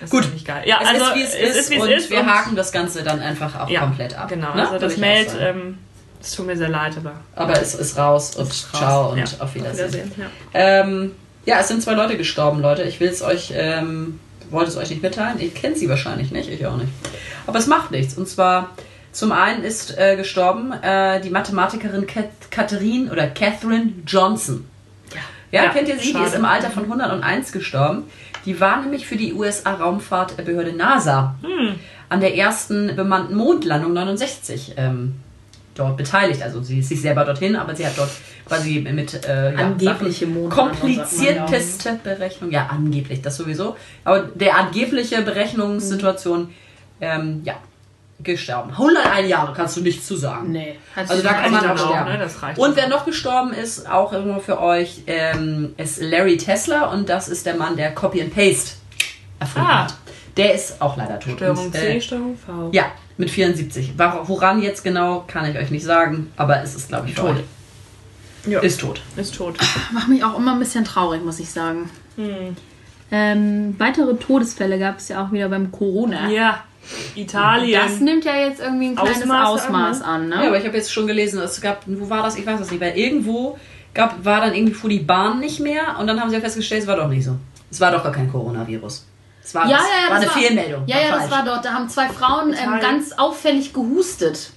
[0.00, 0.24] Das Gut.
[0.34, 0.62] ist geil.
[0.66, 2.72] Ja, Es also ist, wie es, ist, wie es und ist wir und- haken das
[2.72, 4.28] Ganze dann einfach auch ja, komplett ab.
[4.28, 4.62] Genau, ne?
[4.68, 5.78] also das Meld, ähm,
[6.20, 8.78] es tut mir sehr leid, aber Aber es ist raus und ist raus.
[8.80, 9.24] ciao und Ja.
[9.40, 9.92] auf Wiedersehen.
[9.92, 10.12] Wiedersehen.
[10.16, 10.26] Ja.
[10.54, 11.12] Ähm,
[11.44, 12.82] ja, es sind zwei Leute gestorben, Leute.
[12.82, 14.18] Ich will es euch, ähm,
[14.50, 15.38] wollte es euch nicht mitteilen.
[15.40, 16.90] Ihr kennt sie wahrscheinlich nicht, ich auch nicht.
[17.46, 18.14] Aber es macht nichts.
[18.14, 18.70] Und zwar,
[19.12, 24.66] zum einen ist äh, gestorben äh, die Mathematikerin Kat Catherine oder Catherine Johnson.
[25.52, 26.08] Ja, Ja, kennt ihr sie?
[26.08, 26.26] Die schade.
[26.26, 28.04] ist im Alter von 101 gestorben.
[28.46, 31.34] Die war nämlich für die USA-Raumfahrtbehörde NASA
[32.08, 35.16] an der ersten bemannten Mondlandung 69 ähm,
[35.74, 36.42] dort beteiligt.
[36.42, 38.10] Also sie ist nicht selber dorthin, aber sie hat dort
[38.46, 42.50] quasi mit äh, ja, Angebliche Sachen- Mondlandung, komplizierteste Berechnung.
[42.52, 43.76] Ja, angeblich, das sowieso.
[44.04, 46.48] Aber der angebliche Berechnungssituation,
[47.00, 47.54] ähm, ja,
[48.22, 48.70] gestorben.
[48.72, 50.50] 101 Jahre kannst du nichts zu sagen.
[50.52, 52.12] Nee, hat Also da kann man auch auch, sterben.
[52.12, 52.18] ne?
[52.18, 56.86] Das reicht Und wer noch gestorben ist, auch irgendwo für euch, ähm, ist Larry Tesla
[56.92, 58.72] und das ist der Mann, der Copy and Paste
[59.38, 59.84] erfunden Ah.
[59.84, 59.94] hat.
[60.36, 61.36] Der ist auch leider tot.
[61.36, 62.68] Steuerung Und, C, äh, Steuerung V.
[62.72, 63.94] ja, mit 74.
[63.98, 67.36] Wor- Woran jetzt genau, kann ich euch nicht sagen, aber es ist, glaube ich, tot.
[68.46, 68.60] Ja.
[68.60, 69.00] Ist tot.
[69.16, 69.56] Ist tot.
[69.92, 71.90] Macht mich auch immer ein bisschen traurig, muss ich sagen.
[73.10, 76.28] Ähm, weitere Todesfälle gab es ja auch wieder beim Corona.
[76.28, 76.62] Ja.
[77.14, 77.80] Italien.
[77.82, 80.34] Das nimmt ja jetzt irgendwie ein kleines Ausmaße Ausmaß, an, an, ne?
[80.36, 82.36] Ja, aber ich habe jetzt schon gelesen, es gab, wo war das?
[82.36, 83.58] Ich weiß es nicht, weil irgendwo
[83.94, 86.82] gab, war dann irgendwie fuhr die Bahn nicht mehr und dann haben sie ja festgestellt,
[86.82, 87.36] es war doch nicht so.
[87.70, 89.06] Es war doch gar kein Coronavirus.
[89.42, 90.82] Es war, ja, ja, es ja, war das eine Fehlmeldung.
[90.86, 91.30] Ja, ja, das falsch.
[91.30, 91.64] war dort.
[91.64, 94.50] Da haben zwei Frauen ähm, ganz auffällig gehustet.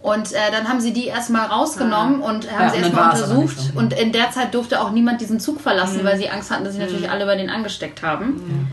[0.00, 3.58] Und äh, dann haben sie die erstmal rausgenommen und haben Ja, sie erstmal war untersucht.
[3.58, 3.78] so.
[3.78, 6.74] Und in der Zeit durfte auch niemand diesen Zug verlassen, weil sie Angst hatten, dass
[6.74, 8.68] sie natürlich alle bei denen angesteckt haben.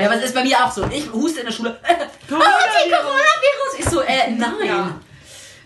[0.00, 0.84] Ja, aber es ist bei mir auch so.
[0.90, 1.76] Ich huste in der Schule.
[2.28, 2.52] Coronavirus.
[2.52, 3.78] Oh, die Coronavirus!
[3.78, 4.66] Ich so, äh, nein.
[4.66, 4.94] Ja.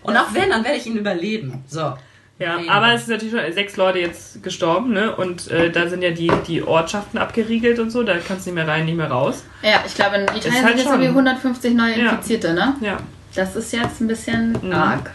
[0.03, 1.63] Und auch wenn, dann werde ich ihn überleben.
[1.67, 1.93] So.
[2.39, 2.67] Ja, Nee.
[2.67, 5.15] aber es ist natürlich schon sechs Leute jetzt gestorben, ne?
[5.15, 8.55] Und äh, da sind ja die, die Ortschaften abgeriegelt und so, da kannst du nicht
[8.55, 9.43] mehr rein, nicht mehr raus.
[9.61, 12.09] Ja, ich glaube, in Italien halt sind jetzt irgendwie 150 neue Ja.
[12.11, 12.75] Infizierte, ne?
[12.81, 12.97] Ja.
[13.35, 15.11] Das ist jetzt ein bisschen arg.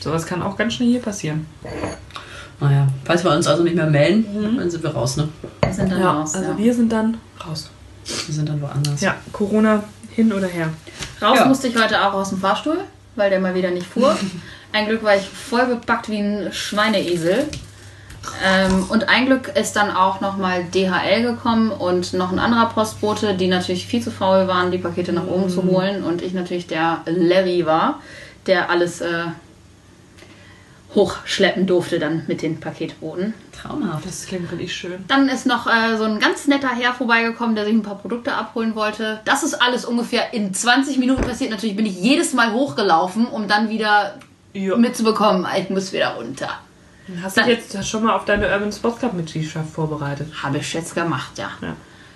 [0.00, 1.46] Sowas kann auch ganz schnell hier passieren.
[2.60, 5.28] Naja, falls wir uns also nicht mehr melden, dann sind wir raus, ne?
[5.64, 6.34] Wir sind dann raus.
[6.34, 6.58] also ja.
[6.58, 7.70] wir sind dann raus.
[8.26, 9.00] Wir sind dann woanders.
[9.00, 9.82] Ja, Corona
[10.14, 10.68] hin oder her.
[11.22, 11.44] Raus Ja.
[11.46, 12.78] musste ich heute auch aus dem Fahrstuhl,
[13.16, 14.16] weil der mal wieder nicht fuhr.
[14.72, 17.46] Ein Glück war ich voll bepackt wie ein Schweineesel.
[18.44, 23.34] Ähm, und ein Glück ist dann auch nochmal DHL gekommen und noch ein anderer Postbote,
[23.34, 26.04] die natürlich viel zu faul waren, die Pakete nach oben zu holen.
[26.04, 28.00] Und ich natürlich der Larry war,
[28.46, 29.24] der alles äh,
[30.94, 33.34] hochschleppen durfte dann mit den Paketboten.
[33.52, 34.06] Traumhaft.
[34.06, 35.04] Das klingt wirklich schön.
[35.08, 38.32] Dann ist noch äh, so ein ganz netter Herr vorbeigekommen, der sich ein paar Produkte
[38.34, 39.20] abholen wollte.
[39.24, 41.50] Das ist alles ungefähr in 20 Minuten passiert.
[41.50, 44.18] Natürlich bin ich jedes Mal hochgelaufen, um dann wieder
[44.52, 44.76] Ja.
[44.76, 46.48] mitzubekommen, ich muss wieder runter.
[47.22, 50.28] Hast du jetzt schon mal auf deine Urban Sports Club Mitgliedschaft vorbereitet?
[50.42, 51.50] Habe ich jetzt gemacht, ja.
[51.60, 51.74] Ja.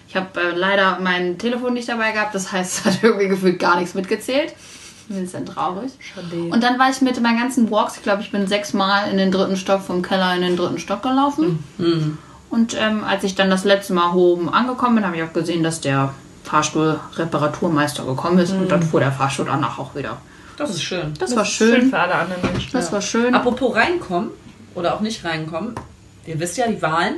[0.09, 3.59] Ich habe äh, leider mein Telefon nicht dabei gehabt, das heißt, es hat irgendwie gefühlt
[3.59, 4.55] gar nichts mitgezählt.
[5.11, 5.93] Ein bisschen traurig.
[6.01, 6.45] Schade.
[6.51, 9.31] Und dann war ich mit meinen ganzen Walks, ich glaube, ich bin sechsmal in den
[9.31, 11.63] dritten Stock vom Keller in den dritten Stock gelaufen.
[12.51, 15.63] Und ähm, als ich dann das letzte Mal oben angekommen bin, habe ich auch gesehen,
[15.63, 16.15] dass der
[16.45, 18.53] Fahrstuhl-Reparaturmeister gekommen ist.
[18.53, 20.19] Und dann fuhr der Fahrstuhl danach auch wieder.
[20.57, 21.13] Das ist schön.
[21.19, 21.91] Das, war ist schön.
[21.91, 22.71] für alle anderen Menschen.
[22.73, 23.35] Das war schön.
[23.35, 24.31] Apropos reinkommen
[24.75, 25.75] oder auch nicht reinkommen.
[26.27, 27.17] Ihr wisst ja die Wahlen.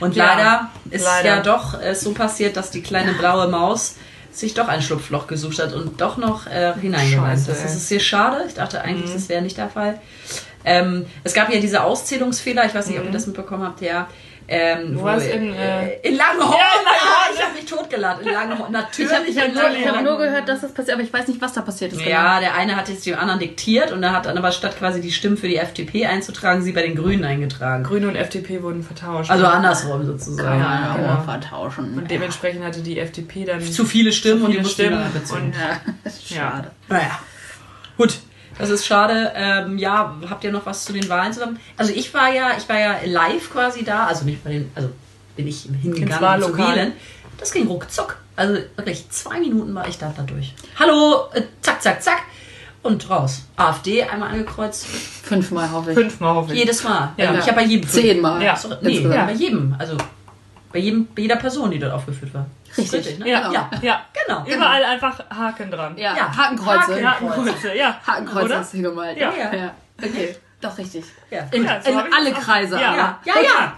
[0.00, 1.36] Und Ja, leider ist leider.
[1.36, 3.96] ja doch äh, so passiert, dass die kleine blaue Maus
[4.38, 7.46] sich doch ein Schlupfloch gesucht hat und doch noch äh, ist.
[7.46, 8.44] Scheiße, Das ist sehr schade.
[8.46, 10.00] Ich dachte eigentlich, das wäre nicht der Fall.
[10.64, 14.08] Ähm, es gab ja diese Auszählungsfehler, ich weiß nicht, ob ihr das mitbekommen habt, ja.
[14.46, 16.52] Ähm, Wo in, äh, in Langhorn?
[16.52, 18.26] Ja, in Langhorn, ich habe mich totgeladen.
[18.26, 18.72] In Langhorn.
[18.72, 19.10] Natürlich.
[19.28, 20.04] Ich habe nur, ich hab Langhorn.
[20.04, 21.98] nur gehört, dass das passiert, aber ich weiß nicht, was da passiert ist.
[21.98, 22.10] genau.
[22.10, 25.00] Ja, der eine hat jetzt dem anderen diktiert und er hat dann aber statt quasi
[25.00, 27.84] die Stimmen für die FDP einzutragen, sie bei den Grünen eingetragen.
[27.84, 29.30] Grüne und FDP wurden vertauscht.
[29.30, 30.60] Also andersrum sozusagen.
[30.60, 31.22] Ja, ja, Genau.
[31.22, 31.96] vertauschen.
[31.96, 35.02] Und dementsprechend hatte die FDP dann Zu viele Stimmen Zu und die viele Stimmen
[35.32, 35.54] und
[36.30, 36.36] Ja.
[36.36, 36.70] schade.
[36.88, 37.18] Naja.
[37.96, 38.18] Gut.
[38.58, 39.32] Das ist schade.
[39.34, 41.58] Ähm, ja, habt ihr noch was zu den Wahlen zusammen?
[41.76, 44.90] Also ich war ja, ich war ja live quasi da, also nicht bei den, also
[45.36, 46.92] bin ich hingegangen zu wählen.
[47.38, 48.16] Das ging ruckzuck.
[48.36, 50.54] Also wirklich zwei Minuten war ich da dadurch.
[50.78, 52.22] Hallo, äh, zack, zack, zack.
[52.82, 53.42] Und raus.
[53.56, 54.86] AfD einmal angekreuzt.
[54.86, 55.98] Fünfmal hoffe ich.
[55.98, 56.58] fünfmal hoffe ich.
[56.58, 57.12] Jedes Mal.
[57.16, 57.32] Ja.
[57.34, 58.42] Ich habe bei jedem Zehnmal.
[58.42, 58.56] Ja.
[58.56, 59.26] So, nee, Insgesamt.
[59.26, 59.74] bei jedem.
[59.78, 59.96] Also
[60.74, 62.46] bei jedem, bei jeder Person, die dort aufgeführt war.
[62.76, 63.20] Ist Richtig.
[63.20, 63.28] ne?
[63.30, 63.70] Ja, ja.
[63.80, 64.04] ja.
[64.26, 64.44] Genau.
[64.44, 65.96] Überall einfach Haken dran.
[65.96, 67.08] Ja, Ja, Hakenkreuze.
[67.10, 68.00] Hakenkreuze, ja.
[68.04, 68.58] Hakenkreuz Oder?
[68.58, 69.16] hast du gemalt.
[69.16, 69.32] Ja.
[69.36, 69.70] Ja.
[70.02, 71.04] Okay, doch richtig.
[71.30, 71.46] Ja.
[71.52, 72.32] In, Ja, so in alle.
[72.32, 72.74] Kreise.
[72.80, 72.88] Ja.
[72.88, 72.96] aber.
[73.24, 73.72] Ja, ja, ja.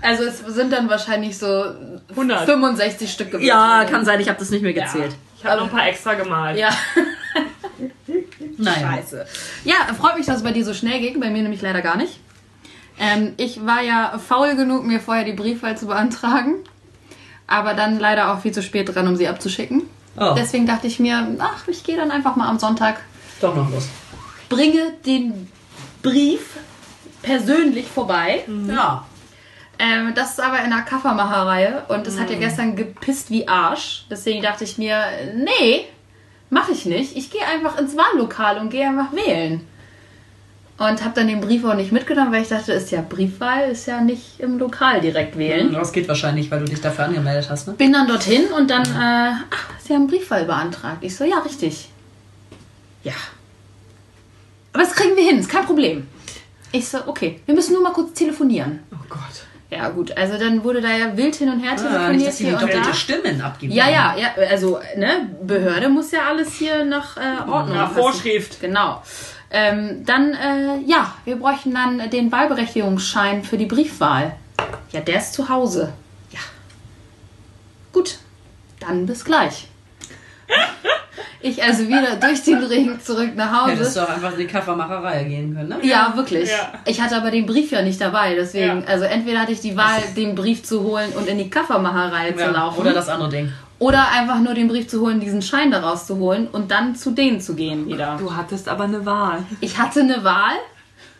[0.00, 1.74] Also es sind dann wahrscheinlich so
[2.10, 2.46] 100.
[2.46, 3.46] 65 Stück gewesen.
[3.46, 5.14] Ja, kann sein, ich habe das nicht mehr gezählt.
[5.36, 6.56] Ich habe noch ein paar extra gemalt.
[6.58, 6.70] Ja,
[8.56, 8.92] Naja.
[8.92, 9.26] scheiße.
[9.64, 11.20] Ja, freut mich, dass es bei dir so schnell ging.
[11.20, 12.18] Bei mir nämlich leider gar nicht.
[13.00, 16.56] Ähm, ich war ja faul genug, mir vorher die Briefwahl zu beantragen.
[17.46, 19.82] Aber dann leider auch viel zu spät dran, um sie abzuschicken.
[20.16, 23.00] Oh, Deswegen dachte ich mir, ach, ich gehe dann einfach mal am Sonntag
[23.40, 23.88] doch noch los.
[24.48, 25.50] bringe den
[26.02, 26.58] Brief
[27.22, 28.44] persönlich vorbei.
[28.68, 29.04] Ja.
[29.78, 34.04] Ähm, das ist aber in der Kaffermacherreihe und es hat ja gestern gepisst wie Arsch.
[34.10, 35.02] Deswegen dachte ich mir,
[35.34, 35.86] nee,
[36.50, 37.16] mache ich nicht.
[37.16, 39.66] Ich gehe einfach ins Wahllokal und gehe einfach wählen.
[40.88, 43.84] Und habe dann den Brief auch nicht mitgenommen, weil ich dachte, ist ja Briefwahl, ist
[43.86, 45.70] ja nicht im Lokal direkt wählen.
[45.74, 47.74] Das geht wahrscheinlich, weil du dich dafür angemeldet hast, ne?
[47.74, 50.98] Bin dann dorthin und dann, äh, ach, Sie haben Briefwahl beantragt.
[51.02, 51.90] Ich so, ja, richtig.
[53.04, 53.12] ja.
[54.72, 56.06] Aber das kriegen wir hin, ist kein Problem.
[56.72, 58.78] Ich so, okay, wir müssen nur mal kurz telefonieren.
[58.92, 59.20] Oh Gott.
[59.70, 62.36] Ja, gut, also dann wurde da ja wild hin und her Ah, nicht, telefoniert dass
[62.38, 62.66] die hier und da.
[62.66, 63.72] doppelte Stimmen abgeben.
[63.72, 67.92] Ja, ja, ja, also, ne, Behörde muss ja alles hier nach äh, Ordnung Nach.
[67.92, 68.60] Vorschrift.
[68.60, 69.02] Genau.
[69.52, 74.36] Ähm, dann, äh, ja, wir bräuchten dann den Wahlberechtigungsschein für die Briefwahl.
[74.92, 75.92] Ja, der ist zu Hause.
[76.30, 76.38] Ja.
[77.92, 78.18] Gut,
[78.80, 79.66] dann bis gleich.
[81.42, 84.00] Ich also wieder durch den Regen zurück nach Hättest Hause.
[84.00, 85.78] du auch einfach in die Kaffermacherei gehen können, ne?
[85.82, 86.50] Ja, wirklich.
[86.50, 86.72] Ja.
[86.84, 88.86] Ich hatte aber den Brief ja nicht dabei, deswegen, Ja.
[88.86, 92.40] also entweder hatte ich die Wahl, den Brief zu holen und in die Kaffermacherei zu
[92.40, 92.80] Ja, laufen.
[92.80, 93.52] Oder das andere Ding.
[93.80, 97.10] Oder einfach nur den Brief zu holen, diesen Schein daraus zu holen und dann zu
[97.10, 98.16] denen zu gehen wieder.
[98.18, 99.42] Du hattest aber eine Wahl.
[99.60, 100.54] Ich hatte eine Wahl.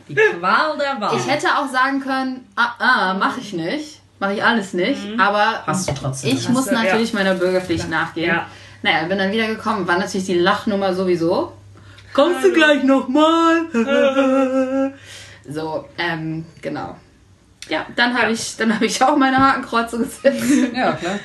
[0.08, 1.16] Die Qual der Wahl.
[1.16, 4.00] Ich hätte auch sagen können, ah, ah mache ich nicht.
[4.18, 5.00] Mache ich alles nicht.
[5.18, 6.30] Aber Hast du trotzdem.
[6.30, 6.82] ich Hast muss du, ja.
[6.82, 8.28] natürlich meiner Bürgerpflicht nachgehen.
[8.28, 8.46] Ja.
[8.82, 9.88] Naja, bin dann wieder gekommen.
[9.88, 11.52] War natürlich die Lachnummer sowieso.
[12.12, 13.62] Kommst du gleich nochmal?
[15.48, 16.96] So, ähm, genau.
[17.68, 20.44] Ja, dann habe ich, dann habe ich auch meine Hakenkreuze gesetzt.
[20.74, 21.18] Ja, klar.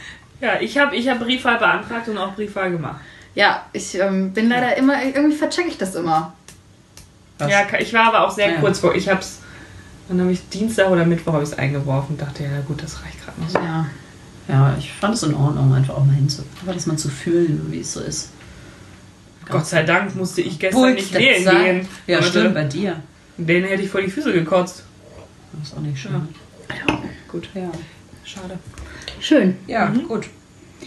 [0.45, 3.01] Ja, ich habe ich hab Briefwahl beantragt und auch Briefwahl gemacht.
[3.35, 6.33] ja, ich ähm, bin leider immer, irgendwie verchecke ich das immer.
[7.37, 7.51] Was?
[7.51, 8.59] Ja, ich war aber auch sehr Ja.
[8.59, 8.95] kurz vor.
[8.95, 9.39] Ich hab's,
[10.07, 12.17] dann habe ich Dienstag oder Mittwoch habe ich es eingeworfen.
[12.17, 13.59] Dachte, ja gut, das reicht gerade noch so.
[13.59, 13.85] Ja.
[14.47, 16.43] Ja, ich fand es in Ordnung, einfach auch mal hinzu.
[16.63, 18.29] Aber das mal zu fühlen, wie es so ist.
[19.49, 21.63] Gott sei Dank musste ich gestern Wollte nicht ich wählen sagen.
[21.63, 21.87] gehen.
[22.07, 22.29] Ja, Leute.
[22.29, 23.01] stimmt, bei dir.
[23.37, 24.83] Den hätte ich vor die Füße gekotzt.
[25.53, 26.27] Das ist auch nicht schön.
[26.69, 26.99] Ja.
[27.31, 27.69] Gut, ja.
[28.23, 28.57] Schade.
[29.25, 29.57] Schön.
[29.65, 30.27] Ja, gut.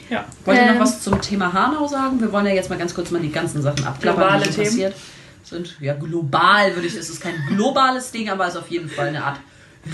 [0.09, 0.25] Ja.
[0.45, 0.75] Wollt ihr Ähm.
[0.75, 2.21] noch was zum Thema Hanau sagen?
[2.21, 4.63] Wir wollen ja jetzt mal ganz kurz mal die ganzen Sachen abklappern, Globale die so
[4.63, 4.95] passiert
[5.43, 5.75] sind.
[5.81, 9.09] Ja, global würde ich, es ist kein globales Ding, aber es ist auf jeden Fall
[9.09, 9.41] eine Art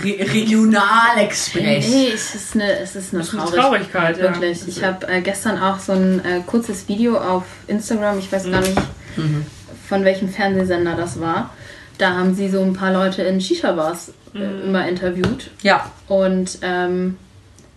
[0.03, 1.87] Re Regionalexpress.
[1.89, 4.23] Nee, es ist eine, es ist eine, ist Traurigkeit, ja.
[4.25, 4.67] Wirklich.
[4.67, 8.61] Ich habe äh, gestern auch so ein äh, kurzes Video auf Instagram, ich weiß gar
[8.61, 8.77] nicht,
[9.17, 9.45] Mhm.
[9.87, 11.51] von welchem Fernsehsender das war.
[11.97, 14.61] Da haben sie so ein paar Leute in Shisha-Bars äh, Mhm.
[14.67, 15.49] immer interviewt.
[15.63, 17.17] Ja, Und ähm,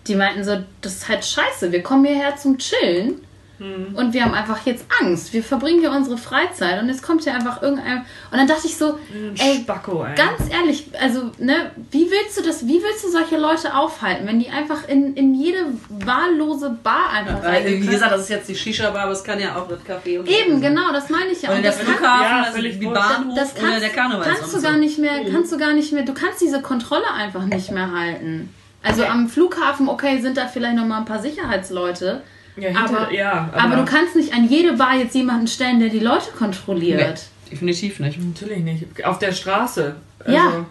[0.09, 1.71] die meinten so, das ist halt scheiße.
[1.73, 3.21] Wir kommen hierher zum Chillen.
[3.59, 3.97] Mhm.
[3.97, 5.33] Und wir haben einfach jetzt Angst.
[5.33, 8.05] Wir verbringen hier unsere Freizeit und jetzt kommt hier einfach irgendein.
[8.31, 8.99] Und dann dachte ich so,
[9.37, 10.15] ey, Spacko, ey.
[10.15, 14.39] Ganz ehrlich, also, ne, wie willst du das, wie willst du solche Leute aufhalten, wenn
[14.39, 18.49] die einfach in, in jede wahllose Bar einfach weil, reingehen wie gesagt, das ist jetzt
[18.49, 21.43] die Shisha-Bar, aber es kann ja auch das Café und Eben, genau, das meine ich
[21.43, 21.49] ja.
[21.49, 22.87] Oder Und der das kann, Flughafen, Ja, also völlig wie.
[22.87, 24.35] Bahnhof das oder kannst, der Karneval.
[24.37, 27.45] kannst du gar nicht mehr, kannst du gar nicht mehr, du kannst diese Kontrolle einfach
[27.45, 28.55] nicht mehr halten.
[28.83, 32.23] Also am Flughafen, okay, sind da vielleicht noch mal ein paar Sicherheitsleute,
[32.57, 35.89] Ja, hinter, aber, ja, aber, du kannst nicht an jede Bar jetzt jemanden stellen, der
[35.89, 37.29] die Leute kontrolliert.
[37.45, 38.19] Nee, definitiv nicht.
[38.21, 39.05] Natürlich nicht.
[39.05, 39.97] Auf der Straße.
[40.21, 40.67] Also, Ja.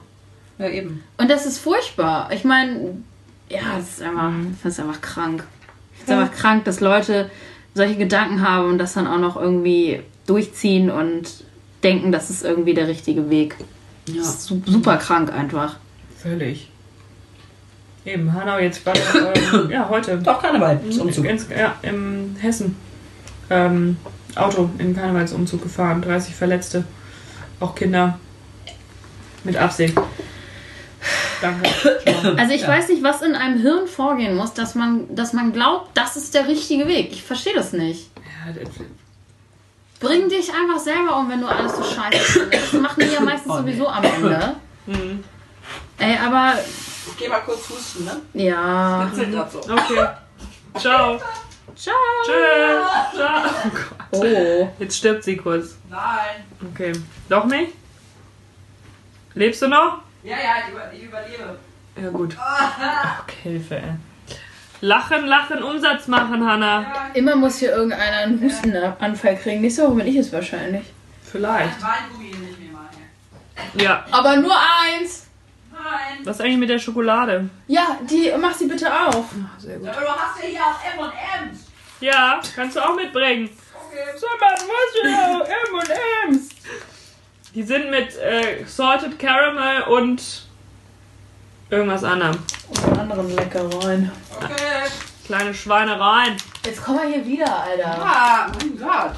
[0.60, 1.04] Ja, eben.
[1.18, 2.30] Und das ist furchtbar.
[2.32, 2.98] Ich meine,
[3.50, 4.32] ja, es ist einfach,
[4.64, 5.44] das ist einfach krank.
[5.98, 7.30] Es ist einfach krank, dass Leute
[7.76, 11.44] solche Gedanken haben und das dann auch noch irgendwie durchziehen und
[11.84, 13.56] denken, das ist irgendwie der richtige Weg.
[14.08, 14.18] Ja.
[14.18, 15.78] Das super krank einfach.
[16.18, 16.70] Völlig.
[18.08, 19.00] Eben, Hanau jetzt gerade,
[19.54, 20.18] ähm, ja, heute.
[20.20, 20.80] Doch, Karneval.
[21.00, 21.26] Umzug.
[21.26, 22.78] Ins, ja, im Hessen.
[23.50, 23.98] Ähm,
[24.36, 26.84] Auto im Karnevalsumzug gefahren, 30 Verletzte,
[27.60, 28.18] auch Kinder.
[29.44, 29.96] Mit Absicht.
[31.42, 31.70] Danke.
[32.38, 35.90] Also ich weiß nicht, was in einem Hirn vorgehen muss, dass man, dass man glaubt,
[35.96, 37.10] das ist der richtige Weg.
[37.12, 38.10] Ich verstehe das nicht.
[38.18, 38.70] Ja, das-
[40.00, 42.74] Bring dich einfach selber um, wenn du alles so scheiße findest.
[42.74, 43.72] Das machen die ja meistens Oh, nee.
[43.72, 44.56] sowieso am Ende.
[44.86, 45.24] Mhm.
[45.98, 46.54] Ey, aber
[47.08, 48.22] Ich geh mal kurz husten, ne?
[48.34, 49.04] ja.
[49.04, 49.60] Erzähl grad so.
[49.60, 50.08] Okay.
[50.78, 51.20] Ciao.
[51.76, 51.96] Ciao.
[52.26, 53.16] Tschüss.
[53.16, 53.42] Ciao.
[54.12, 54.24] Oh.
[54.24, 54.70] Oh.
[54.80, 55.78] Jetzt stirbt sie kurz.
[55.90, 56.44] Nein.
[56.72, 56.94] Okay.
[57.30, 57.74] Doch nicht?
[59.34, 60.00] Lebst du noch?
[60.24, 61.58] Ja, ja, ich, über, ich überlebe.
[62.02, 62.36] Ja, gut.
[63.24, 63.94] Okay, Hilfe, ey.
[64.82, 66.86] Lachen, lachen, Umsatz machen, Hanna.
[67.14, 69.62] Immer muss hier irgendeiner einen Hustenanfall kriegen.
[69.62, 70.86] Nächste Woche bin ich es wahrscheinlich.
[71.24, 71.78] Vielleicht.
[73.76, 74.06] Ja.
[74.12, 75.27] Aber nur eins.
[76.18, 76.26] Nein.
[76.26, 77.50] Was ist eigentlich mit der Schokolade?
[77.68, 79.26] Ja, die mach sie bitte auf.
[79.32, 79.90] Ach, sehr gut.
[79.90, 81.60] Aber du hast ja hier auch M&M's.
[82.00, 83.50] Ja, kannst du auch mitbringen.
[83.74, 84.04] Okay.
[84.16, 86.50] Sag mal, was ja M&M's.
[87.56, 90.22] Die sind mit äh, Salted Caramel und
[91.70, 92.38] irgendwas anderem.
[92.70, 94.12] Und anderen Leckereien.
[94.36, 94.90] Okay.
[95.26, 96.38] Kleine Schweinereien.
[96.66, 97.98] Jetzt komm mal hier wieder, Alter.
[98.00, 99.16] Ah, mein Gott.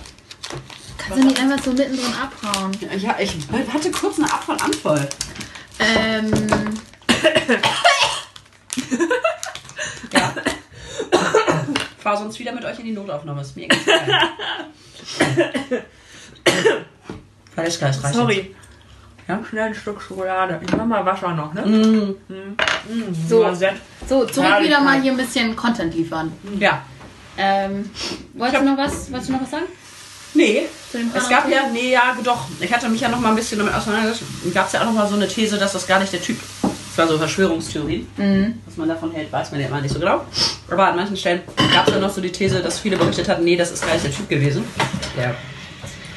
[0.97, 2.71] Kannst du nicht einfach so mittendrin abhauen?
[2.97, 3.35] Ja, ich
[3.73, 5.09] hatte kurz eine Art von Anfall.
[5.79, 6.31] Ähm,
[10.11, 10.33] Ja.
[11.97, 13.41] Ich fahr sonst wieder mit euch in die Notaufnahme.
[13.41, 13.79] Ist mir egal.
[17.55, 18.55] Es reicht Sorry.
[19.27, 19.39] Ja?
[19.47, 20.59] Schnell ein Stück Schokolade.
[20.65, 21.61] Ich mach mal Wasser noch, ne?
[21.65, 22.29] jetzt.
[22.29, 23.41] Mm, So.
[23.41, 23.75] war sehr-
[24.07, 24.63] so, zurück Herrlichkeit.
[24.65, 26.31] wieder mal hier ein bisschen Content liefern.
[26.43, 26.81] Mm, Ja.
[27.37, 27.89] Ähm,
[28.33, 29.65] wolltest du noch was, wolltest du noch was sagen?
[30.33, 30.63] Nee,
[31.15, 32.47] es gab ja, nee, ja, doch.
[32.59, 34.29] Ich hatte mich ja noch mal ein bisschen damit auseinandergesetzt.
[34.53, 36.37] Gab es ja auch noch mal so eine These, dass das gar nicht der Typ.
[36.99, 38.07] Das war so Verschwörungstheorien.
[38.65, 40.25] Was man davon hält, weiß man ja immer nicht so genau.
[40.69, 41.39] Aber an manchen Stellen
[41.73, 43.93] gab es ja noch so die These, dass viele berichtet hatten, nee, das ist gar
[43.93, 44.65] nicht der Typ gewesen.
[45.15, 45.33] Der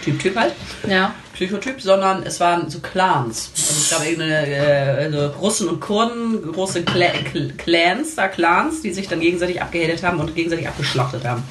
[0.05, 0.55] Typ-Typ halt.
[0.89, 1.15] Ja.
[1.35, 3.53] Psychotyp, sondern es waren so Clans.
[3.55, 8.83] Also es gab irgendeine äh, also Russen und Kurden, große Cla Cl- Clans, da Clans,
[8.83, 11.45] die sich dann gegenseitig abgehatet haben und gegenseitig abgeschlachtet haben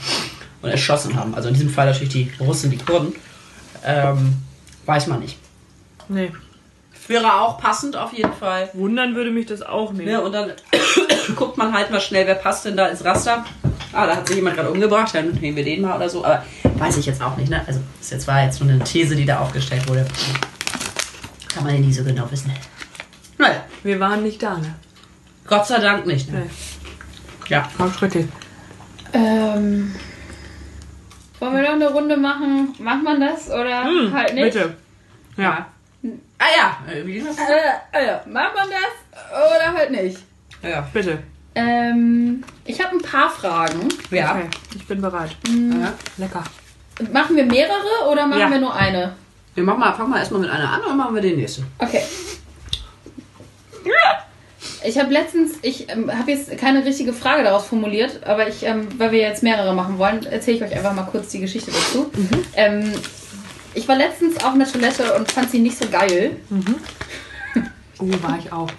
[0.62, 1.34] und erschossen haben.
[1.36, 3.16] Also in diesem Fall natürlich die Russen, die Kurden.
[3.86, 4.34] Ähm,
[4.86, 5.38] weiß man nicht.
[6.10, 6.32] Nee.
[7.08, 8.70] Wäre auch passend auf jeden Fall.
[8.74, 10.08] Wundern würde mich das auch nicht.
[10.08, 10.52] Ja, und dann
[11.36, 13.44] guckt man halt mal schnell, wer passt denn da ins Raster.
[13.94, 16.24] Ah, da hat sich jemand gerade umgebracht, dann nehmen wir den mal oder so.
[16.24, 17.62] Aber weiß ich jetzt auch nicht, ne?
[17.68, 20.06] Also, das jetzt war jetzt nur eine These, die da aufgestellt wurde.
[21.54, 22.52] Kann man ja nie so genau wissen.
[23.38, 24.76] Naja, Wir waren nicht da, ne?
[25.48, 26.32] Gott sei Dank nicht.
[26.32, 26.44] Ne?
[26.44, 26.50] Nee.
[27.50, 27.68] Ja.
[27.76, 28.28] Komm, schrecklich.
[29.12, 29.94] Ähm,
[31.40, 32.74] wollen wir noch eine Runde machen?
[32.80, 34.54] Macht man das oder Hm, halt nicht?
[34.54, 34.78] Bitte.
[35.36, 35.68] Ja.
[36.44, 37.38] Ah ja, äh, wie ging das?
[37.38, 40.18] Äh, äh, macht man das oder halt nicht?
[40.64, 40.88] Ja.
[40.92, 41.20] Bitte.
[41.54, 43.88] Ähm, ich habe ein paar Fragen.
[44.10, 44.32] Ja.
[44.32, 45.36] Okay, ich bin bereit.
[45.48, 45.94] ja.
[46.18, 46.44] Lecker.
[47.12, 48.50] Machen wir mehrere oder machen Ja.
[48.50, 49.14] wir nur eine?
[49.54, 51.66] Wir machen mal, fangen mal erstmal mit einer an und machen wir den nächsten.
[51.78, 52.02] Okay.
[54.84, 58.88] Ich habe letztens, ich ähm, habe jetzt keine richtige Frage daraus formuliert, aber ich, ähm,
[58.98, 62.12] weil wir jetzt mehrere machen wollen, erzähle ich euch einfach mal kurz die Geschichte dazu.
[62.56, 62.92] Ähm,
[63.74, 66.38] ich war letztens auf einer Toilette und fand sie nicht so geil.
[68.00, 68.70] Oh, war ich auch.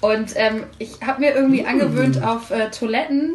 [0.00, 3.32] Und ähm, ich habe mir irgendwie angewöhnt auf äh, Toiletten.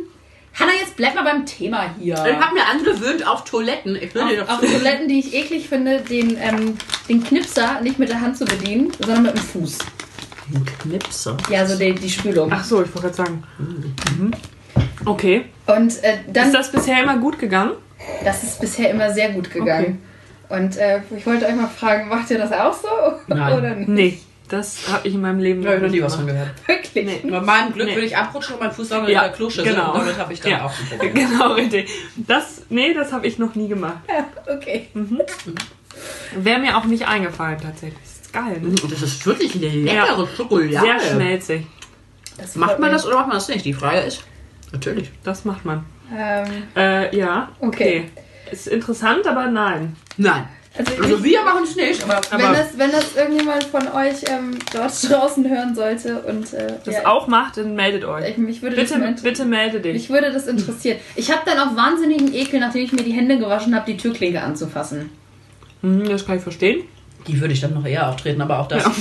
[0.54, 2.14] Hanna, jetzt bleib mal beim Thema hier.
[2.14, 3.96] Ich habe mir angewöhnt auf Toiletten.
[3.96, 6.78] Ich will dir auf, auf Toiletten, die ich eklig finde, den, ähm,
[7.10, 9.80] den Knipser nicht mit der Hand zu bedienen, sondern mit dem Fuß.
[10.54, 11.38] Ein Knipser.
[11.50, 12.52] Ja, so die, die Spülung.
[12.54, 13.44] Ach so, ich wollte gerade sagen.
[13.58, 14.32] Mhm.
[15.06, 15.46] Okay.
[15.66, 17.72] Und äh, dann, Ist das bisher immer gut gegangen?
[18.24, 20.02] das ist bisher immer sehr gut gegangen.
[20.50, 22.88] Und äh, ich wollte euch mal fragen, macht ihr das auch so?
[23.28, 23.58] Nein.
[23.58, 23.90] Oder nicht?
[23.90, 26.50] Nee, das habe ich in meinem Leben noch nie was von gemacht.
[26.66, 26.84] gehört.
[26.86, 27.24] Wirklich?
[27.24, 27.32] Nee.
[27.32, 27.96] Bei meinem Glück Nee.
[27.96, 29.64] würde ich abrutschen und mein Fuß sauber Ja, in der Kloschüssel.
[29.74, 29.94] genau.
[29.94, 30.66] Und damit habe ich dann Ja.
[30.66, 31.14] auch ein Problem.
[31.14, 31.90] Genau, richtig.
[32.16, 33.98] Das, nee, das habe ich noch nie gemacht.
[34.08, 34.88] Ja, okay.
[36.36, 38.02] Wäre mir auch nicht eingefallen tatsächlich.
[38.04, 38.76] Ist geil, ne?
[38.90, 40.72] Das ist wirklich eine leckere Schokolade.
[40.80, 41.66] Sehr schmelzig.
[42.38, 43.64] Das Macht man das oder macht man das nicht?
[43.64, 44.24] Die Frage ist,
[44.72, 45.12] natürlich.
[45.24, 45.86] Das macht man.
[46.16, 47.50] Ähm, Äh, ja.
[47.60, 48.10] Okay.
[48.52, 49.96] Ist interessant, aber nein.
[50.18, 50.44] Nein.
[50.78, 53.88] also Also ich, wir machen es nicht, aber wenn, aber- das, wenn das irgendjemand von
[53.90, 58.30] euch ähm, dort draußen hören sollte und äh, Das ja, auch macht, dann meldet euch.
[58.30, 59.94] ich, mich würde das Bitte, inter- bitte melde dich.
[59.94, 60.98] mich würde das interessieren.
[61.16, 64.42] Ich habe dann auch wahnsinnigen Ekel, nachdem ich mir die Hände gewaschen habe, die Türklinke
[64.42, 65.10] anzufassen.
[65.82, 66.84] Mhm, das kann ich verstehen.
[67.28, 68.84] die würde ich dann noch eher auftreten, aber auch das.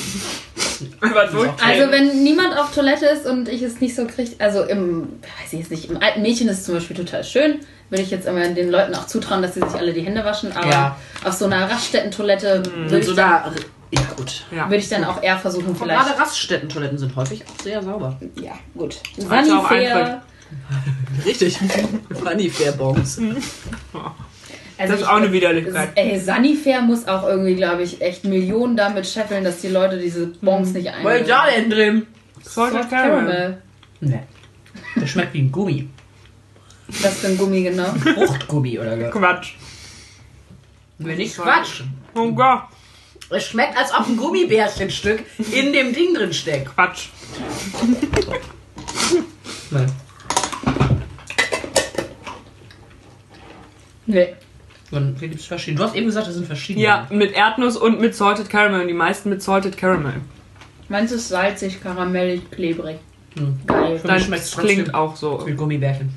[1.00, 5.02] Aber Also wenn niemand auf Toilette ist und ich es nicht so kriege, also im,
[5.42, 7.60] weiß ich jetzt nicht, im alten Mädchen ist es zum Beispiel total schön,
[7.92, 10.50] würde ich jetzt immer den Leuten auch zutrauen, dass sie sich alle die Hände waschen,
[10.52, 10.96] aber Ja.
[11.24, 13.52] auf so einer Raststätten-Toilette würde so ich, dann- da.
[13.94, 14.44] Ja, gut.
[14.50, 14.64] ja.
[14.64, 16.06] würde ich dann auch eher versuchen, vielleicht.
[16.06, 18.18] gerade Raststätten-Toiletten sind häufig auch sehr sauber.
[18.40, 18.96] Ja, gut.
[19.20, 20.22] Auch Sanifair.
[21.26, 21.58] Richtig.
[22.22, 23.18] Funny Fair Bongs.
[24.78, 25.90] Also Das ist auch eine Widerlichkeit.
[25.94, 30.26] Ey, Sanifair muss auch irgendwie, glaube ich, echt Millionen damit scheffeln, dass die Leute diese
[30.26, 31.70] Bons nicht Was ist da einnehmen.
[31.70, 32.06] denn drin?
[32.42, 33.58] Salted Caramel.
[34.00, 34.22] Ne.
[34.96, 35.88] Das schmeckt wie ein Gummi.
[37.00, 37.92] Was für ein Gummi, genau.
[37.94, 39.18] Fruchtgummi oder so.
[39.18, 39.54] Quatsch.
[40.98, 41.82] Wenn nicht Quatsch.
[42.14, 42.64] Oh Gott.
[43.30, 46.74] Es schmeckt, als ob ein Gummibärchenstück in dem Ding drin steckt.
[46.74, 47.08] Quatsch.
[49.70, 49.92] Nein.
[54.04, 54.34] Nee.
[54.90, 55.78] Und hier gibt es verschiedene.
[55.78, 56.84] Du hast eben gesagt, das sind verschiedene.
[56.84, 58.82] Ja, mit Erdnuss und mit Salted Caramel.
[58.82, 60.20] Und die meisten mit Salted Caramel.
[60.90, 62.98] Meins ist salzig, karamellig, klebrig.
[63.38, 63.58] Hm.
[63.66, 63.98] Geil.
[64.04, 65.46] Dann schmeckt klingt auch so.
[65.46, 66.10] wie Gummibärchen.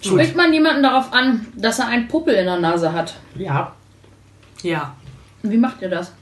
[0.00, 3.14] Spricht man jemanden darauf an, dass er einen Puppel in der Nase hat?
[3.34, 3.72] Ja.
[4.62, 4.94] Ja.
[5.42, 6.12] Wie macht ihr das?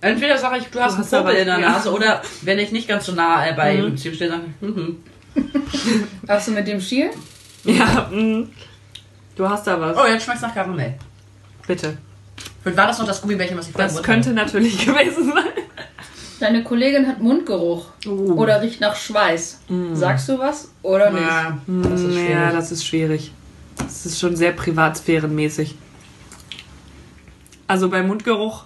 [0.00, 1.70] Entweder sage ich, du hast einen hast aber- Popel in der ja.
[1.72, 3.86] Nase oder wenn ich nicht ganz so nah bei Mhm.
[3.88, 4.96] ihm stehe, sage ich, mhm.
[6.28, 7.10] Ach so, mit dem Schiel?
[7.64, 8.48] Ja, mm.
[9.36, 9.96] Du hast da was.
[9.96, 10.94] oh, jetzt schmeckt es nach Karamell.
[11.66, 11.96] Bitte.
[12.64, 14.06] Und war das noch das Gummibärchen, was ich vorhin Das wollte?
[14.10, 15.44] könnte natürlich gewesen sein.
[16.40, 17.86] Deine Kollegin hat Mundgeruch.
[18.06, 18.34] Uh.
[18.34, 19.60] Oder riecht nach Schweiß.
[19.94, 21.22] Sagst du was oder nicht?
[21.22, 22.30] Ja, das ist Mm, schwierig.
[22.30, 23.32] Ja, das ist schwierig.
[23.78, 25.74] Das ist schon sehr privatsphärenmäßig.
[27.66, 28.64] Also bei Mundgeruch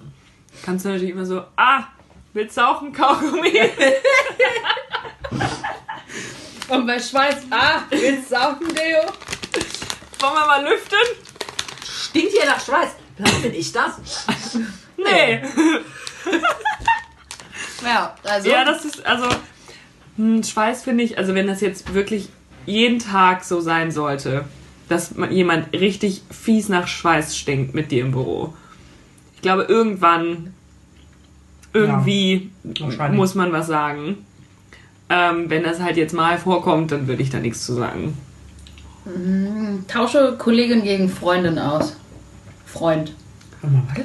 [0.65, 1.85] kannst du natürlich immer so, ah,
[2.35, 3.53] willst du auch einen Kaugummi?
[6.69, 9.03] Und bei Schweiß, ah, willst du auch ein Deo?
[10.21, 10.99] Wollen wir mal lüften?
[11.85, 12.91] Stinkt hier nach Schweiß.
[13.43, 13.93] Bin ich das?
[14.97, 15.43] Nee.
[17.85, 18.49] Ja, also.
[18.49, 19.27] Ja, das ist, also,
[20.17, 22.29] hm, Schweiß finde ich, also wenn das jetzt wirklich
[22.67, 24.45] jeden Tag so sein sollte,
[24.89, 28.55] dass man, jemand richtig fies nach Schweiß stinkt mit dir im Büro.
[29.35, 30.55] Ich glaube, irgendwann,
[31.73, 33.19] irgendwie wahrscheinlich.
[33.19, 34.25] muss man was sagen.
[35.09, 38.17] Ähm, wenn das halt jetzt mal vorkommt, dann würde ich da nichts zu sagen.
[39.89, 41.97] Tausche Kollegin gegen Freundin aus.
[42.65, 43.13] Freund.
[43.61, 44.05] Warte mal, warte.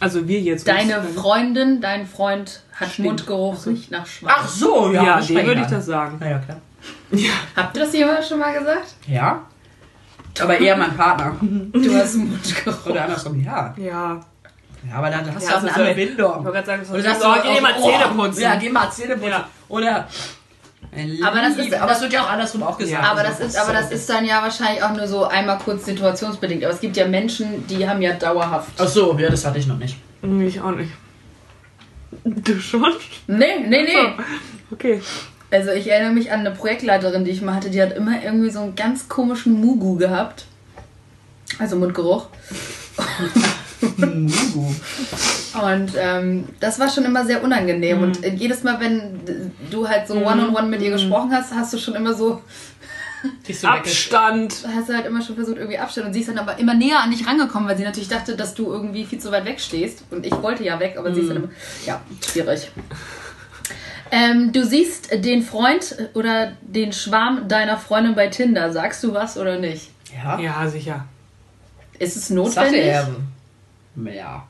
[0.00, 0.66] Also wir jetzt.
[0.68, 3.08] Deine Freundin, dein Freund hat Stimmt.
[3.08, 4.32] Mundgeruch, riecht nach Schweiß.
[4.36, 5.02] Ach so, ja.
[5.02, 6.16] Ja, dem würde ich das sagen.
[6.20, 6.58] Na ja, klar.
[7.56, 8.94] Habt ihr das jemand schon mal gesagt?
[9.06, 9.42] Ja.
[10.40, 11.34] Aber eher mein Partner.
[11.72, 12.86] Du hast Mundgeruch.
[12.86, 13.74] Oder andersrum, ja.
[13.76, 14.20] Ja.
[14.88, 16.30] Ja, aber dann hast Ja, du auch eine das ist andere so- Bindung.
[16.30, 18.40] Ich wollte gerade sagen, Oder ist sagst so, du, geh mal oh, Zähne putzen.
[18.42, 19.30] Ja, geh mal Zähne putzen.
[19.30, 19.48] Ja.
[19.68, 20.08] Oder.
[21.24, 23.02] Aber das ist- aber das wird ja auch andersrum auch gesagt.
[23.02, 25.84] Ja, Aber das ist, aber das ist dann ja wahrscheinlich auch nur so einmal kurz
[25.84, 26.64] situationsbedingt.
[26.64, 28.70] Aber es gibt ja Menschen, die haben ja dauerhaft.
[28.78, 29.96] Ach so, ja, das hatte ich noch nicht.
[30.22, 30.90] Nee, Ich auch nicht.
[32.24, 32.92] Du schon?
[33.26, 34.12] Nee, nee, nee.
[34.70, 35.00] Okay.
[35.50, 38.50] Also ich erinnere mich an eine Projektleiterin, die ich mal hatte, die hat immer irgendwie
[38.50, 40.46] so einen ganz komischen Mugu gehabt.
[41.58, 42.26] Also Mundgeruch.
[43.98, 48.02] Und ähm, das war schon immer sehr unangenehm.
[48.02, 49.20] Und äh, jedes Mal, wenn
[49.70, 52.42] du halt so one-on-one mit ihr gesprochen hast, hast du schon immer so,
[53.64, 54.64] Abstand.
[54.74, 56.06] hast du halt immer schon versucht, irgendwie Abstand.
[56.06, 58.54] Und sie ist dann aber immer näher an dich rangekommen, weil sie natürlich dachte, dass
[58.54, 60.04] du irgendwie viel zu weit weg stehst.
[60.10, 61.48] Und ich wollte ja weg, aber sie ist dann immer,
[61.86, 62.70] ja, schwierig.
[64.10, 68.72] Ähm, du siehst den Freund oder den Schwarm deiner Freundin bei Tinder.
[68.72, 69.90] Sagst du was oder nicht?
[70.14, 70.38] Ja.
[70.38, 71.04] Ja, sicher.
[71.98, 72.84] Ist es Sagte notwendig?
[72.84, 73.08] er.
[74.04, 74.46] Ja.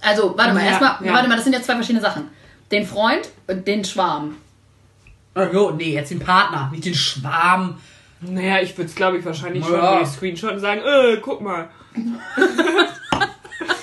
[0.00, 1.12] Also, warte mal, Ja, erstmal, ja.
[1.12, 2.28] warte mal, das sind ja zwei verschiedene Sachen.
[2.70, 4.36] Den Freund und den Schwarm.
[5.34, 7.78] Oh, jo, nee, jetzt den Partner, nicht den Schwarm.
[8.20, 9.96] Naja, ich würde es, glaube ich, wahrscheinlich schon Ja.
[9.98, 11.68] durch Screenshot und sagen, äh, guck mal,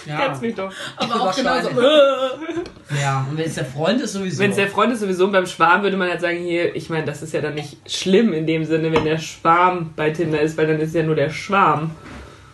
[0.06, 0.18] Ja.
[0.18, 0.72] kennst mich doch.
[0.98, 1.76] Aber auch genauso.
[1.76, 2.66] Wahrscheinlich.
[3.02, 4.38] Ja, und wenn es der Freund ist, sowieso.
[4.44, 7.04] Wenn es der Freund ist sowieso beim Schwarm, würde man halt sagen, hier, ich meine,
[7.04, 10.56] das ist ja dann nicht schlimm in dem Sinne, wenn der Schwarm bei Tinder ist,
[10.56, 11.90] weil dann ist ja nur der Schwarm.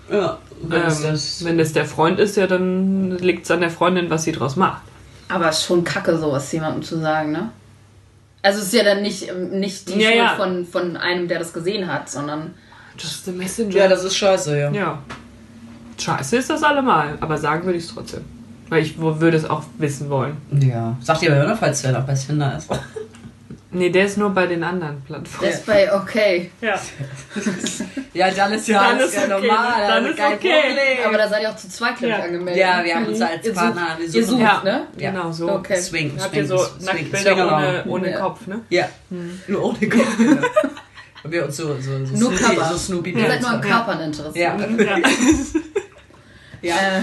[0.10, 1.46] ja, wenn es Ähm, das.
[1.46, 4.56] wenn das der Freund ist, ja, dann liegt es an der Freundin, was sie draus
[4.56, 4.82] macht.
[5.30, 7.50] Aber ist schon kacke, sowas jemandem zu sagen, ne?
[8.44, 10.36] Also es ist ja dann nicht, ähm, nicht die Ja, Schuld ja.
[10.36, 12.54] Von, von einem, der das gesehen hat, sondern
[12.98, 13.76] Just the Messenger.
[13.76, 14.72] Ja, das ist scheiße, ja.
[14.72, 15.00] Ja.
[15.98, 18.22] Scheiße ist das allemal, aber sagen würde ich es trotzdem.
[18.70, 20.38] Weil ich würde es auch wissen wollen.
[20.60, 20.96] Ja.
[21.02, 22.70] Sagt ihr aber immer, falls der noch bei Tinder ist.
[23.74, 25.50] Nee, der ist nur bei den anderen Plattformen.
[25.50, 26.52] das ist bei okay.
[26.62, 26.80] Ja.
[28.14, 29.82] Ja, dann ist ja Dann alles ist ja okay, normal.
[29.88, 30.62] dann also ist kein okay.
[30.62, 31.06] Problem.
[31.08, 32.24] Aber da seid ihr auch zu zweit, glaube ich, Ja.
[32.26, 32.58] angemeldet.
[32.58, 33.88] ja, wir haben uns als Ihr Partner.
[33.88, 34.88] sucht- wir ihr suchen- sucht, Ja, ne?
[34.98, 35.12] Ja.
[35.12, 35.50] genau so.
[35.50, 35.78] Okay.
[35.82, 38.20] Swing, Habt swing, ihr so swing, Nacktbilder swing ohne, ohne Ja.
[38.20, 38.60] Kopf, ne?
[38.70, 38.90] Ja.
[39.48, 40.08] Nur ohne Kopf.
[40.18, 40.42] genau.
[41.24, 42.66] Und wir uns so, so, so, Nur Snoopy- Körper.
[42.72, 43.70] so Snoopy Ihr seid nur an ja.
[43.70, 44.36] Körpern interessiert.
[44.60, 44.86] Ja.
[44.86, 44.98] Ja.
[46.62, 46.76] ja.
[46.76, 47.02] Äh,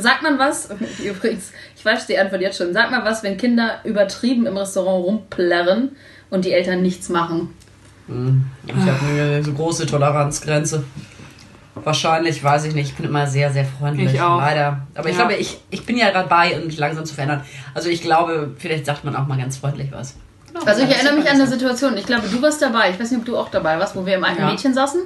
[0.00, 0.68] sagt man was,
[1.02, 5.02] übrigens, ich weiß die Antwort jetzt schon, sag mal was, wenn Kinder übertrieben im Restaurant
[5.02, 5.92] rumplärren
[6.28, 7.54] und die Eltern nichts machen.
[8.66, 10.84] Ich habe eine so große Toleranzgrenze.
[11.82, 12.90] Wahrscheinlich, weiß ich nicht.
[12.90, 14.12] Ich bin immer sehr, sehr freundlich.
[14.12, 14.36] Ich auch.
[14.38, 14.80] Leider.
[14.94, 15.22] Aber ich Ja.
[15.26, 17.44] glaube, ich, ich bin ja dabei, mich langsam zu verändern.
[17.72, 20.16] Also ich glaube, vielleicht sagt man auch mal ganz freundlich was.
[20.48, 23.10] Genau, Also ich erinnere mich an eine Situation, ich glaube, du warst dabei, ich weiß
[23.12, 24.50] nicht, ob du auch dabei warst, wo wir im alten Ja.
[24.50, 25.00] Mädchen saßen.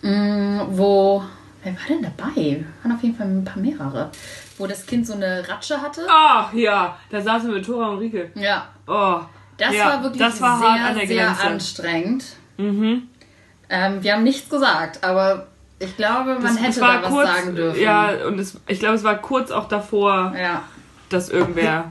[0.00, 1.22] Mm, wo,
[1.62, 2.64] wer war denn dabei?
[2.82, 4.10] Waren auf jeden Fall ein paar mehrere.
[4.60, 6.02] Wo das Kind so eine Ratsche hatte.
[6.08, 8.30] Ach ja, da saßen wir mit Tora und Rike.
[8.34, 9.20] Ja, Oh.
[9.56, 10.58] das Ja, war wirklich das war
[10.94, 12.24] sehr, sehr anstrengend.
[12.58, 13.04] Mhm.
[13.70, 15.46] Ähm, wir haben nichts gesagt, aber
[15.78, 17.80] ich glaube, man Das- hätte da was kurz, sagen dürfen.
[17.80, 20.62] Ja, und es, ich glaube, es war kurz auch davor, Ja.
[21.08, 21.90] dass irgendwer.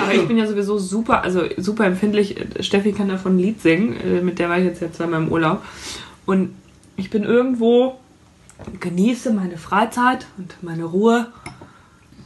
[0.00, 2.34] Aber ich bin ja sowieso super, also super empfindlich.
[2.60, 5.28] Steffi kann davon ein Lied singen, äh, mit der war ich jetzt ja zweimal im
[5.28, 5.62] Urlaub.
[6.26, 6.56] Und
[6.96, 8.00] ich bin irgendwo,
[8.80, 11.28] genieße meine Freizeit und meine Ruhe.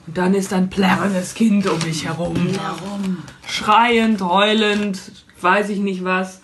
[0.07, 2.37] Und dann ist ein plärrendes Kind um mich herum.
[2.57, 3.19] Warum?
[3.47, 5.01] Schreiend, heulend,
[5.41, 6.41] weiß ich nicht was.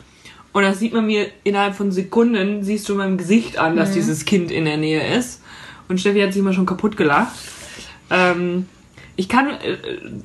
[0.52, 4.24] Und das sieht man mir innerhalb von Sekunden, siehst du meinem Gesicht an, dass dieses
[4.24, 5.40] Kind in der Nähe ist.
[5.88, 7.32] Und Steffi hat sich immer schon kaputt gelacht.
[8.10, 8.68] Ähm,
[9.16, 9.78] ich kann äh,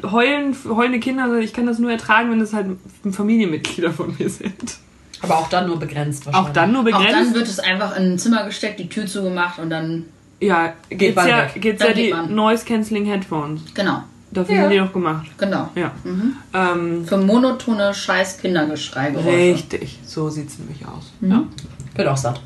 [0.03, 2.67] heulen, heulende Kinder, also ich kann das nur ertragen, wenn es halt
[3.09, 4.77] Familienmitglieder von mir sind.
[5.21, 6.49] Aber auch dann nur begrenzt wahrscheinlich.
[6.49, 7.13] Auch dann nur Auch begrenzt.
[7.13, 10.05] dann wird es einfach in ein Zimmer gesteckt, die Tür zugemacht und dann,
[10.39, 11.61] ja, geht's man ja, weg.
[11.61, 12.33] geht's Dann ja geht die man.
[12.35, 13.61] Noise Cancelling Headphones.
[13.73, 14.61] genau, Dafür Ja.
[14.63, 15.25] sind die doch gemacht.
[15.37, 15.69] genau.
[15.75, 15.91] Ja.
[16.53, 19.29] Ähm, Für monotone scheiß Kindergeschreigeräusche.
[19.37, 21.11] richtig, so sieht's nämlich aus.
[21.21, 21.43] Ja.
[21.95, 22.41] bin auch satt.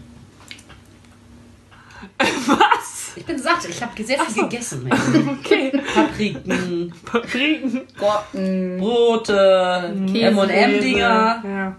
[2.20, 3.12] Was?
[3.16, 3.66] Ich bin satt.
[3.68, 4.90] Ich habe sehr viel gegessen.
[5.40, 5.72] Okay.
[5.94, 7.82] Papriken, Papriken.
[8.00, 8.78] Gurken.
[8.80, 11.44] Brote, Käse, M&M-Dinger.
[11.44, 11.76] Ja.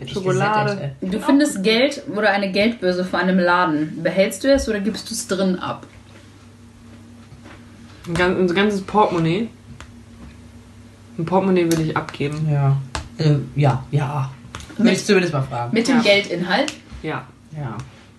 [0.00, 0.94] Ich Schokolade.
[1.00, 4.02] Du findest Geld oder eine Geldbörse vor einem Laden.
[4.02, 5.86] Behältst du es oder gibst du es drin ab?
[8.06, 9.48] Ein, ganz, ein ganzes Portemonnaie.
[11.18, 12.48] Ein Portemonnaie würde ich abgeben.
[12.50, 12.76] Ja.
[13.18, 14.30] Äh, ja, ja.
[14.78, 15.72] Will ich zumindest mal fragen.
[15.72, 16.02] Mit dem Ja.
[16.02, 16.72] Geldinhalt?
[17.02, 17.26] Ja.
[17.56, 17.76] Ja.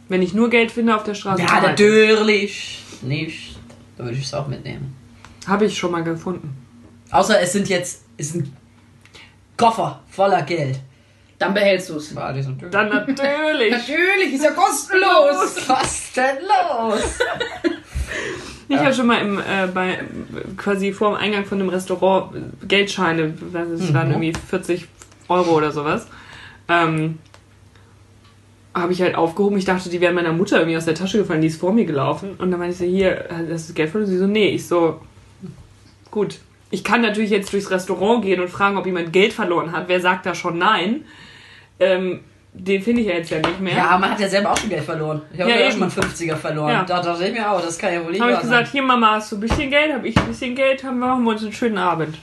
[0.10, 3.58] Wenn ich nur Geld finde auf der Straße, Ja, natürlich nicht.
[3.98, 4.96] Da würde ich es auch mitnehmen.
[5.48, 6.56] Habe ich schon mal gefunden.
[7.12, 8.50] Außer es sind jetzt, es sind
[9.58, 10.80] Koffer voller Geld.
[11.44, 12.14] Dann behältst du es.
[12.14, 13.72] Dann natürlich.
[13.72, 15.58] Natürlich, ist ja kostenlos.
[15.68, 17.20] Was denn los?
[18.70, 20.00] Ich habe schon mal im, äh, bei,
[20.58, 22.32] quasi vor dem Eingang von einem Restaurant
[22.68, 23.94] Geldscheine, was ist, Mhm.
[23.94, 24.88] waren irgendwie 40
[25.28, 26.08] Euro oder sowas,
[26.70, 27.20] ähm,
[28.74, 29.58] habe ich halt aufgehoben.
[29.58, 31.86] Ich dachte, die wären meiner Mutter irgendwie aus der Tasche gefallen, die ist vor mir
[31.86, 32.32] gelaufen.
[32.38, 34.50] Und dann meinte ich so, hier, das ist Geld von Sie so, nee.
[34.50, 35.00] Ich so,
[36.10, 36.40] gut.
[36.72, 39.88] Ich kann natürlich jetzt durchs Restaurant gehen und fragen, ob jemand Geld verloren hat.
[39.90, 41.04] Wer sagt da schon nein?
[41.80, 42.24] Ähm,
[42.56, 43.76] den finde ich ja jetzt ja nicht mehr.
[43.76, 45.24] Ja, man hat ja selber auch schon Geld verloren.
[45.34, 46.70] Ich habe Ja, ja, auch schon mal einen 50er verloren.
[46.72, 46.84] Ja.
[46.84, 48.72] Da dachte ich mir auch, das kann ja wohl nicht habe ich gesagt, sein.
[48.72, 49.92] hier Mama, hast du ein bisschen Geld?
[49.92, 50.84] Habe ich ein bisschen Geld?
[50.84, 52.16] Haben wir, machen wir uns einen schönen Abend.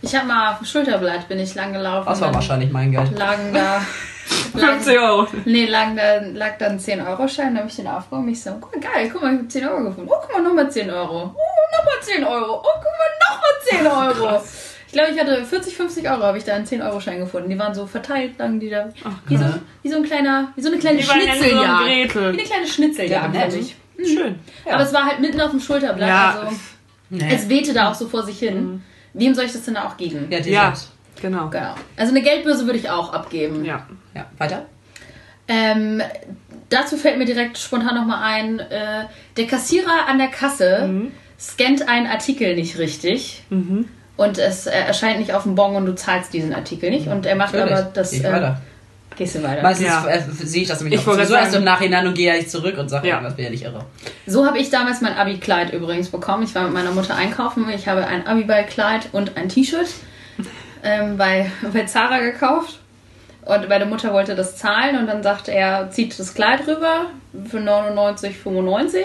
[0.00, 2.06] Ich habe mal auf dem Schulterblatt bin ich lang gelaufen.
[2.08, 3.16] Das war wahrscheinlich mein Geld.
[3.18, 3.80] Lagen da.
[4.54, 5.26] lagen, 50 Euro.
[5.46, 8.28] nee, lagen da, lag da ein 10-Euro-Schein, da habe ich den aufgehoben.
[8.28, 10.10] Ich so, guck mal, geil, guck mal, ich habe 10 Euro gefunden.
[10.12, 11.34] Oh, guck mal, nochmal 10 Euro.
[11.34, 12.62] Oh, nochmal 10 Euro.
[12.64, 14.42] Oh, guck mal, nochmal 10 Euro.
[14.92, 17.48] Ich glaube, ich hatte 40, 50 Euro, habe ich da einen 10-Euro-Schein gefunden.
[17.48, 18.90] Die waren so verteilt, lagen die da.
[19.26, 19.44] wie, so,
[19.82, 21.68] wie so ein kleiner, wie so eine kleine Die ja nur so Schnitzeljagd.
[21.70, 22.22] ein Gretel.
[22.34, 23.34] Wie eine kleine Schnitzeljagd.
[23.34, 23.54] Ja, fand nett.
[23.98, 24.12] ich.
[24.14, 24.34] Schön.
[24.66, 24.74] Ja.
[24.74, 26.08] Aber es war halt mitten auf dem Schulterblatt.
[26.08, 26.40] Ja.
[26.42, 26.56] Also,
[27.08, 27.26] Nee.
[27.34, 28.82] es wehte da auch so vor sich hin.
[29.14, 30.26] Wem soll ich das denn auch geben?
[30.28, 30.74] Ja, die Ja,
[31.22, 31.48] genau.
[31.48, 31.74] Genau.
[31.96, 33.64] Also eine Geldbörse würde ich auch abgeben.
[33.64, 33.86] Ja.
[34.14, 34.66] Ja, weiter?
[35.48, 36.02] Ähm,
[36.68, 39.04] dazu fällt mir direkt spontan nochmal ein, äh,
[39.38, 43.42] der Kassierer an der Kasse scannt einen Artikel nicht richtig.
[44.16, 47.08] Und es erscheint nicht auf dem Bon und du zahlst diesen Artikel nicht.
[47.08, 47.78] Und er macht Natürlich.
[47.78, 48.10] aber das.
[48.10, 48.60] Geh ich Äh, weiter.
[49.16, 49.62] gehst du weiter.
[49.62, 50.06] Meistens Ja.
[50.06, 52.50] äh, sehe ich das nämlich Ich auch so erst im Nachhinein und gehe ja nicht
[52.50, 53.20] zurück und sage, Ja.
[53.20, 53.84] das wäre ja nicht irre.
[54.26, 56.42] So habe ich damals mein Abi-Kleid übrigens bekommen.
[56.44, 57.66] Ich war mit meiner Mutter einkaufen.
[57.74, 59.88] Ich habe ein Abi-Kleid und ein T-Shirt
[60.84, 62.78] ähm, bei, bei Zara gekauft.
[63.44, 67.06] Und meine Mutter wollte das zahlen und dann sagte er, zieht das Kleid rüber
[67.50, 68.98] für 99,95.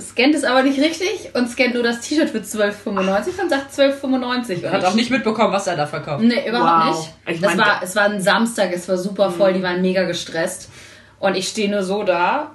[0.00, 4.64] Scannt es aber nicht richtig und scannt nur das T-Shirt für 12,95 und sagt 12,95.
[4.64, 6.24] Und Hat auch nicht mitbekommen, was er da verkauft.
[6.24, 7.08] Nee, überhaupt Wow.
[7.26, 7.36] nicht.
[7.36, 10.70] Ich das war, es war ein Samstag, es war super voll, die waren mega gestresst.
[11.20, 12.52] Und ich stehe nur so da,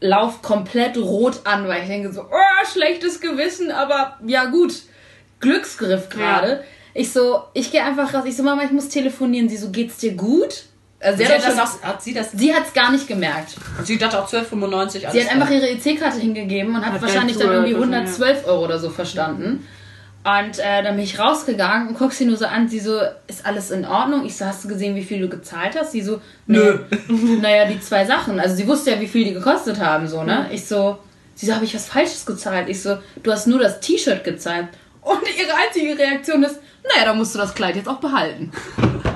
[0.00, 4.74] lauf komplett rot an, weil ich denke so, oh, schlechtes Gewissen, aber ja gut,
[5.40, 6.64] Glücksgriff gerade.
[6.94, 9.48] Ich so, ich gehe einfach raus, ich so, Mama, ich muss telefonieren.
[9.48, 10.64] Sie so, geht's dir gut?
[11.00, 12.32] Also sie, Sie hat hat, das hat sie das.
[12.32, 13.54] sie hat's gar nicht gemerkt.
[13.84, 14.72] Sie dachte auch 12,95
[15.04, 18.46] alles Sie hat einfach ihre EC-Karte hingegeben und hat, Hat wahrscheinlich dann irgendwie zugehört, 112
[18.46, 19.64] Euro oder so verstanden.
[20.24, 22.68] Und äh, dann bin ich rausgegangen und guck sie nur so an.
[22.68, 24.26] Sie so, ist alles in Ordnung?
[24.26, 25.92] Ich so, hast du gesehen, wie viel du gezahlt hast?
[25.92, 26.80] Sie so, Nö.
[27.40, 28.40] Naja, die zwei Sachen.
[28.40, 30.48] Also sie wusste ja, wie viel die gekostet haben, so, ne?
[30.50, 30.98] Ich so,
[31.36, 32.68] sie so, habe ich was Falsches gezahlt?
[32.68, 34.66] Ich so, du hast nur das T-Shirt gezahlt.
[35.00, 38.50] Und ihre einzige Reaktion ist, naja, dann musst du das Kleid jetzt auch behalten.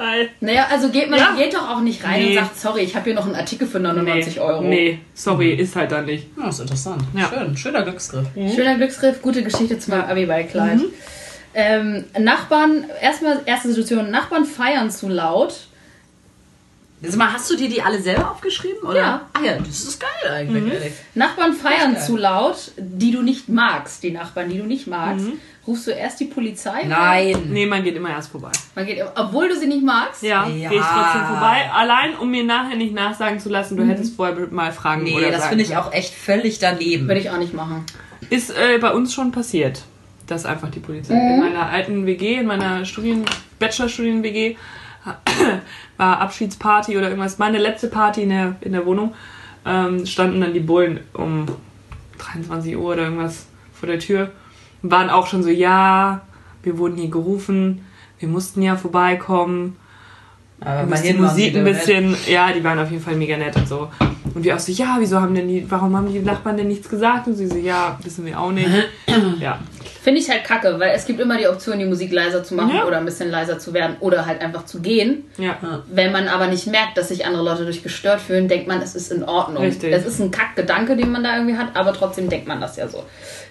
[0.00, 0.30] Geil.
[0.40, 1.34] Naja, also geht man Ja.
[1.36, 2.28] geht doch auch nicht rein Nee.
[2.38, 4.40] und sagt, sorry, ich habe hier noch einen Artikel für 99 nee.
[4.40, 4.62] Euro.
[4.62, 6.26] Nee, sorry, ist halt da nicht.
[6.38, 7.02] Ja, ist interessant.
[7.14, 7.28] Ja.
[7.28, 8.26] Schön, schöner Glücksgriff.
[8.34, 10.76] Schöner Glücksgriff, gute Geschichte zu meinem Abi-Ball-Kleid.
[10.78, 10.84] Mhm.
[11.52, 15.54] Ähm, Nachbarn, erstmal, erste Situation, Nachbarn feiern zu laut.
[17.02, 18.82] Jetzt mal, hast du dir die alle selber aufgeschrieben?
[18.88, 18.98] Oder?
[19.00, 19.28] Ja.
[19.32, 20.70] Ah ja, das ist geil eigentlich, Mhm.
[20.72, 20.92] ehrlich.
[21.14, 25.26] Nachbarn feiern zu laut, die du nicht magst, die Nachbarn, die du nicht magst.
[25.70, 26.82] Rufst du erst die Polizei?
[26.84, 27.36] Nein.
[27.48, 28.50] Nee, man geht immer erst vorbei.
[28.74, 30.20] Man geht, obwohl du sie nicht magst?
[30.20, 30.68] Ja, Ja.
[30.68, 31.70] gehe ich trotzdem vorbei.
[31.72, 35.30] Allein, um mir nachher nicht nachsagen zu lassen, du hättest vorher mal fragen Nee, oder
[35.30, 37.06] das sagen finde ich auch echt völlig daneben.
[37.06, 37.84] Würde ich auch nicht machen.
[38.30, 39.82] Ist äh, bei uns schon passiert,
[40.26, 41.30] dass einfach die Polizei Mhm.
[41.34, 43.24] in meiner alten WG, in meiner Studien,
[43.60, 44.56] Bachelorstudien-WG,
[45.96, 49.14] war Abschiedsparty oder irgendwas, meine letzte Party in der, in der Wohnung,
[49.64, 51.46] ähm, standen dann die Bullen um
[52.18, 54.32] 23 Uhr oder irgendwas vor der Tür
[54.82, 56.22] waren auch schon so, ja,
[56.62, 57.84] wir wurden hier gerufen,
[58.18, 59.76] wir mussten ja vorbeikommen.
[60.60, 63.88] Aber die Musik ein bisschen, ja, die waren auf jeden Fall mega nett und so.
[64.34, 66.88] Und wir auch so, ja, wieso haben denn die, warum haben die Nachbarn denn nichts
[66.88, 67.26] gesagt?
[67.26, 68.68] Und sie so, ja, wissen wir auch nicht.
[69.40, 69.58] Ja.
[70.02, 72.74] Finde ich halt kacke, weil es gibt immer die Option, die Musik leiser zu machen
[72.74, 72.86] Ja.
[72.86, 75.24] oder ein bisschen leiser zu werden oder halt einfach zu gehen.
[75.36, 75.58] Ja.
[75.88, 78.94] Wenn man aber nicht merkt, dass sich andere Leute durch gestört fühlen, denkt man, es
[78.94, 79.62] ist in Ordnung.
[79.62, 79.92] Richtig.
[79.92, 82.88] Das ist ein Kackgedanke, den man da irgendwie hat, aber trotzdem denkt man das ja
[82.88, 83.04] so.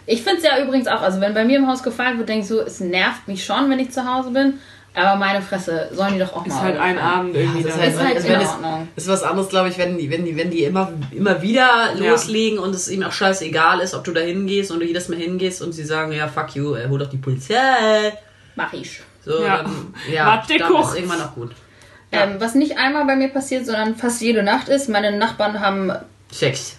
[0.07, 2.41] Ich finde es ja übrigens auch, also wenn bei mir im Haus gefeiert wird, denke
[2.41, 4.55] ich so, es nervt mich schon, wenn ich zu Hause bin,
[4.95, 6.63] aber meine Fresse, sollen die doch auch Ist mal.
[6.63, 6.97] halt ein.
[6.99, 7.63] Abend irgendwie.
[7.63, 7.81] das da.
[7.81, 8.87] heißt, Ist halt also in wenn es- Ordnung.
[8.95, 12.11] ist was anderes, glaube ich, wenn die, wenn die, wenn die immer, immer wieder Ja.
[12.11, 15.17] loslegen und es ihnen auch scheißegal ist, ob du da hingehst und du jedes Mal
[15.19, 18.13] hingehst und sie sagen, ja, fuck you, äh, hol doch die Polizei.
[18.55, 19.01] Mach ich.
[19.23, 19.63] So, Ja.
[19.63, 20.89] dann, ja, Warte dann kurz.
[20.89, 21.51] ist irgendwann auch gut.
[22.11, 22.23] Ja.
[22.23, 25.91] Ähm, was nicht einmal bei mir passiert, sondern fast jede Nacht ist, meine Nachbarn haben
[26.31, 26.77] Sex.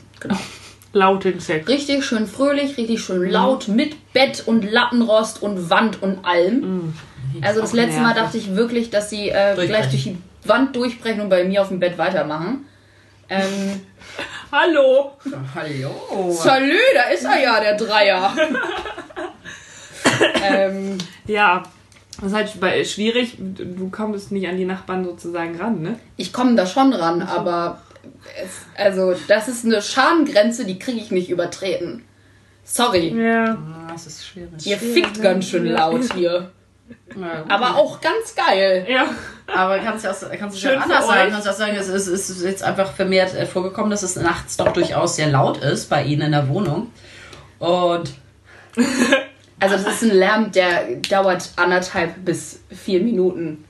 [0.92, 1.68] Laut den Sex.
[1.68, 6.94] richtig schön fröhlich, richtig schön laut, mit Bett und Lattenrost und Wand und allem.
[7.42, 11.20] Also das letzte Mal dachte ich wirklich, dass sie äh, gleich durch die Wand durchbrechen
[11.20, 12.66] und bei mir auf dem Bett weitermachen.
[13.28, 13.80] Ähm,
[14.52, 15.12] Hallo!
[15.54, 16.30] Hallo.
[16.32, 18.34] Salü, da ist er ja, der Dreier.
[20.42, 21.62] ähm, Ja,
[22.16, 23.36] das ist halt bei- schwierig.
[23.38, 25.98] Du kommst nicht an die Nachbarn sozusagen ran, ne?
[26.16, 27.82] ich komme da schon ran, aber
[28.42, 32.04] es, also das ist eine Schamgrenze, die kriege ich nicht übertreten.
[32.64, 33.08] Sorry.
[33.16, 33.54] Ja.
[33.54, 34.66] Ah, Das ist schwierig.
[34.66, 36.50] Ihr fickt ganz schön laut hier.
[37.18, 37.44] Ja.
[37.48, 38.86] Aber auch ganz geil.
[38.88, 39.06] Ja.
[39.46, 41.30] Aber kannst du auch, kannst du Schön ja anders sagen.
[41.30, 44.16] Kannst du auch sagen, es ist, es ist jetzt einfach vermehrt äh, vorgekommen, dass es
[44.16, 46.92] nachts doch durchaus sehr laut ist bei Ihnen in der Wohnung.
[47.58, 48.10] Und
[49.60, 53.66] Also das ist ein Lärm, der dauert anderthalb bis vier Minuten.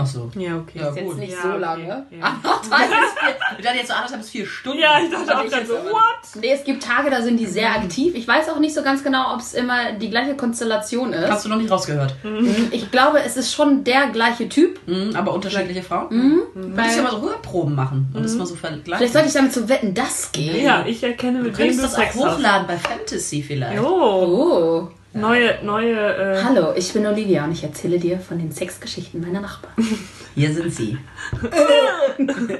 [0.00, 0.30] Ach so.
[0.36, 0.78] Ja, okay.
[0.80, 1.16] Ja, Ist jetzt gut.
[1.18, 1.58] nicht Ja, so okay.
[1.58, 2.06] lange.
[2.10, 2.24] Ja.
[2.70, 4.78] Anderthalb bis vier, ich dachte jetzt so anderthalb bis vier Stunden.
[4.80, 6.40] Ja, ich dachte auch jetzt so, what?
[6.40, 8.14] Nee, es gibt Tage, da sind die sehr aktiv.
[8.14, 11.30] Ich weiß auch nicht so ganz genau, ob es immer die gleiche Konstellation ist.
[11.30, 12.14] Hast du noch nicht rausgehört.
[12.70, 14.80] Ich glaube, es ist schon der gleiche Typ.
[14.86, 16.06] Mhm, aber unterschiedliche Frauen.
[16.10, 16.40] Mhm.
[16.54, 18.84] Du Weil- musst ja mal so Hörproben machen und das mal so vergleichen.
[18.96, 20.64] Vielleicht sollte ich damit zu wetten, das gehen.
[20.64, 22.36] Ja, ich erkenne, du mit wem könntest du das auch Sex hast.
[22.36, 23.80] hochladen bei Fantasy vielleicht.
[23.80, 24.88] Oh, Oh.
[25.12, 29.40] Neue, neue, äh, Hallo, ich bin Olivia und ich erzähle dir von den Sexgeschichten meiner
[29.40, 29.74] Nachbarn.
[30.34, 30.98] Hier sind sie.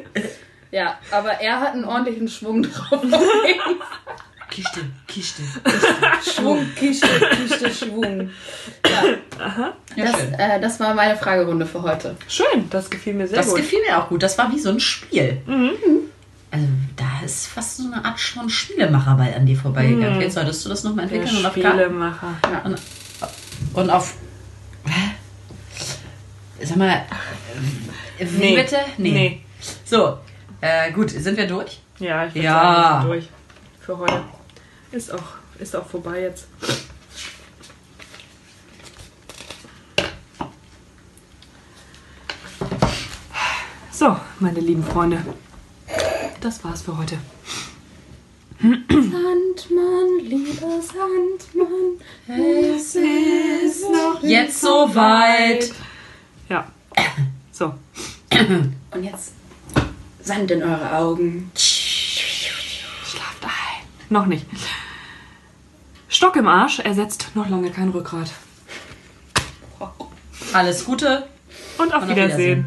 [0.72, 3.02] Ja, aber er hat einen ordentlichen Schwung drauf.
[4.50, 5.42] Kiste, Kiste.
[6.32, 8.30] Schwung, Kiste, Kiste, Schwung.
[8.86, 10.32] Ja, Ja, das, schön.
[10.34, 12.14] äh, das war meine Fragerunde für heute.
[12.28, 13.56] schön, das gefiel mir sehr Das gut.
[13.56, 14.22] gefiel mir auch gut.
[14.22, 15.38] Das war wie so ein Spiel.
[16.52, 20.20] Also da ist fast so eine Art schon Spielemacherball an dir vorbeigegangen.
[20.20, 22.34] Jetzt solltest du das nochmal Der entwickeln und auf Spielemacher.
[22.64, 22.78] und,
[23.74, 24.14] und auf.
[24.84, 25.10] Hä?
[26.64, 26.90] Sag mal.
[28.18, 28.56] äh, Wie Nee.
[28.56, 28.76] bitte?
[28.98, 29.40] Nee.
[29.84, 30.18] So,
[30.60, 31.80] äh, gut, sind wir durch?
[31.98, 33.02] Ja, ich würde Ja.
[33.04, 33.28] durch
[33.80, 34.22] für heute.
[34.92, 35.22] Ist auch,
[35.58, 36.46] ist auch vorbei jetzt.
[43.90, 45.22] So, meine lieben Freunde.
[46.40, 47.18] Das war's für heute.
[48.62, 54.22] Sandmann, lieber Sandmann, es ist noch...
[54.22, 55.70] Jetzt soweit.
[56.48, 56.66] Ja.
[57.52, 57.74] So.
[58.90, 59.34] Und jetzt
[60.22, 61.50] Sand in eure Augen.
[61.54, 63.50] Schlaft ein.
[64.08, 64.46] Noch nicht.
[66.08, 68.30] Stock im Arsch ersetzt noch lange kein Rückgrat.
[70.52, 71.28] Alles Gute.
[71.78, 72.66] Und auf Und auf Wiedersehen.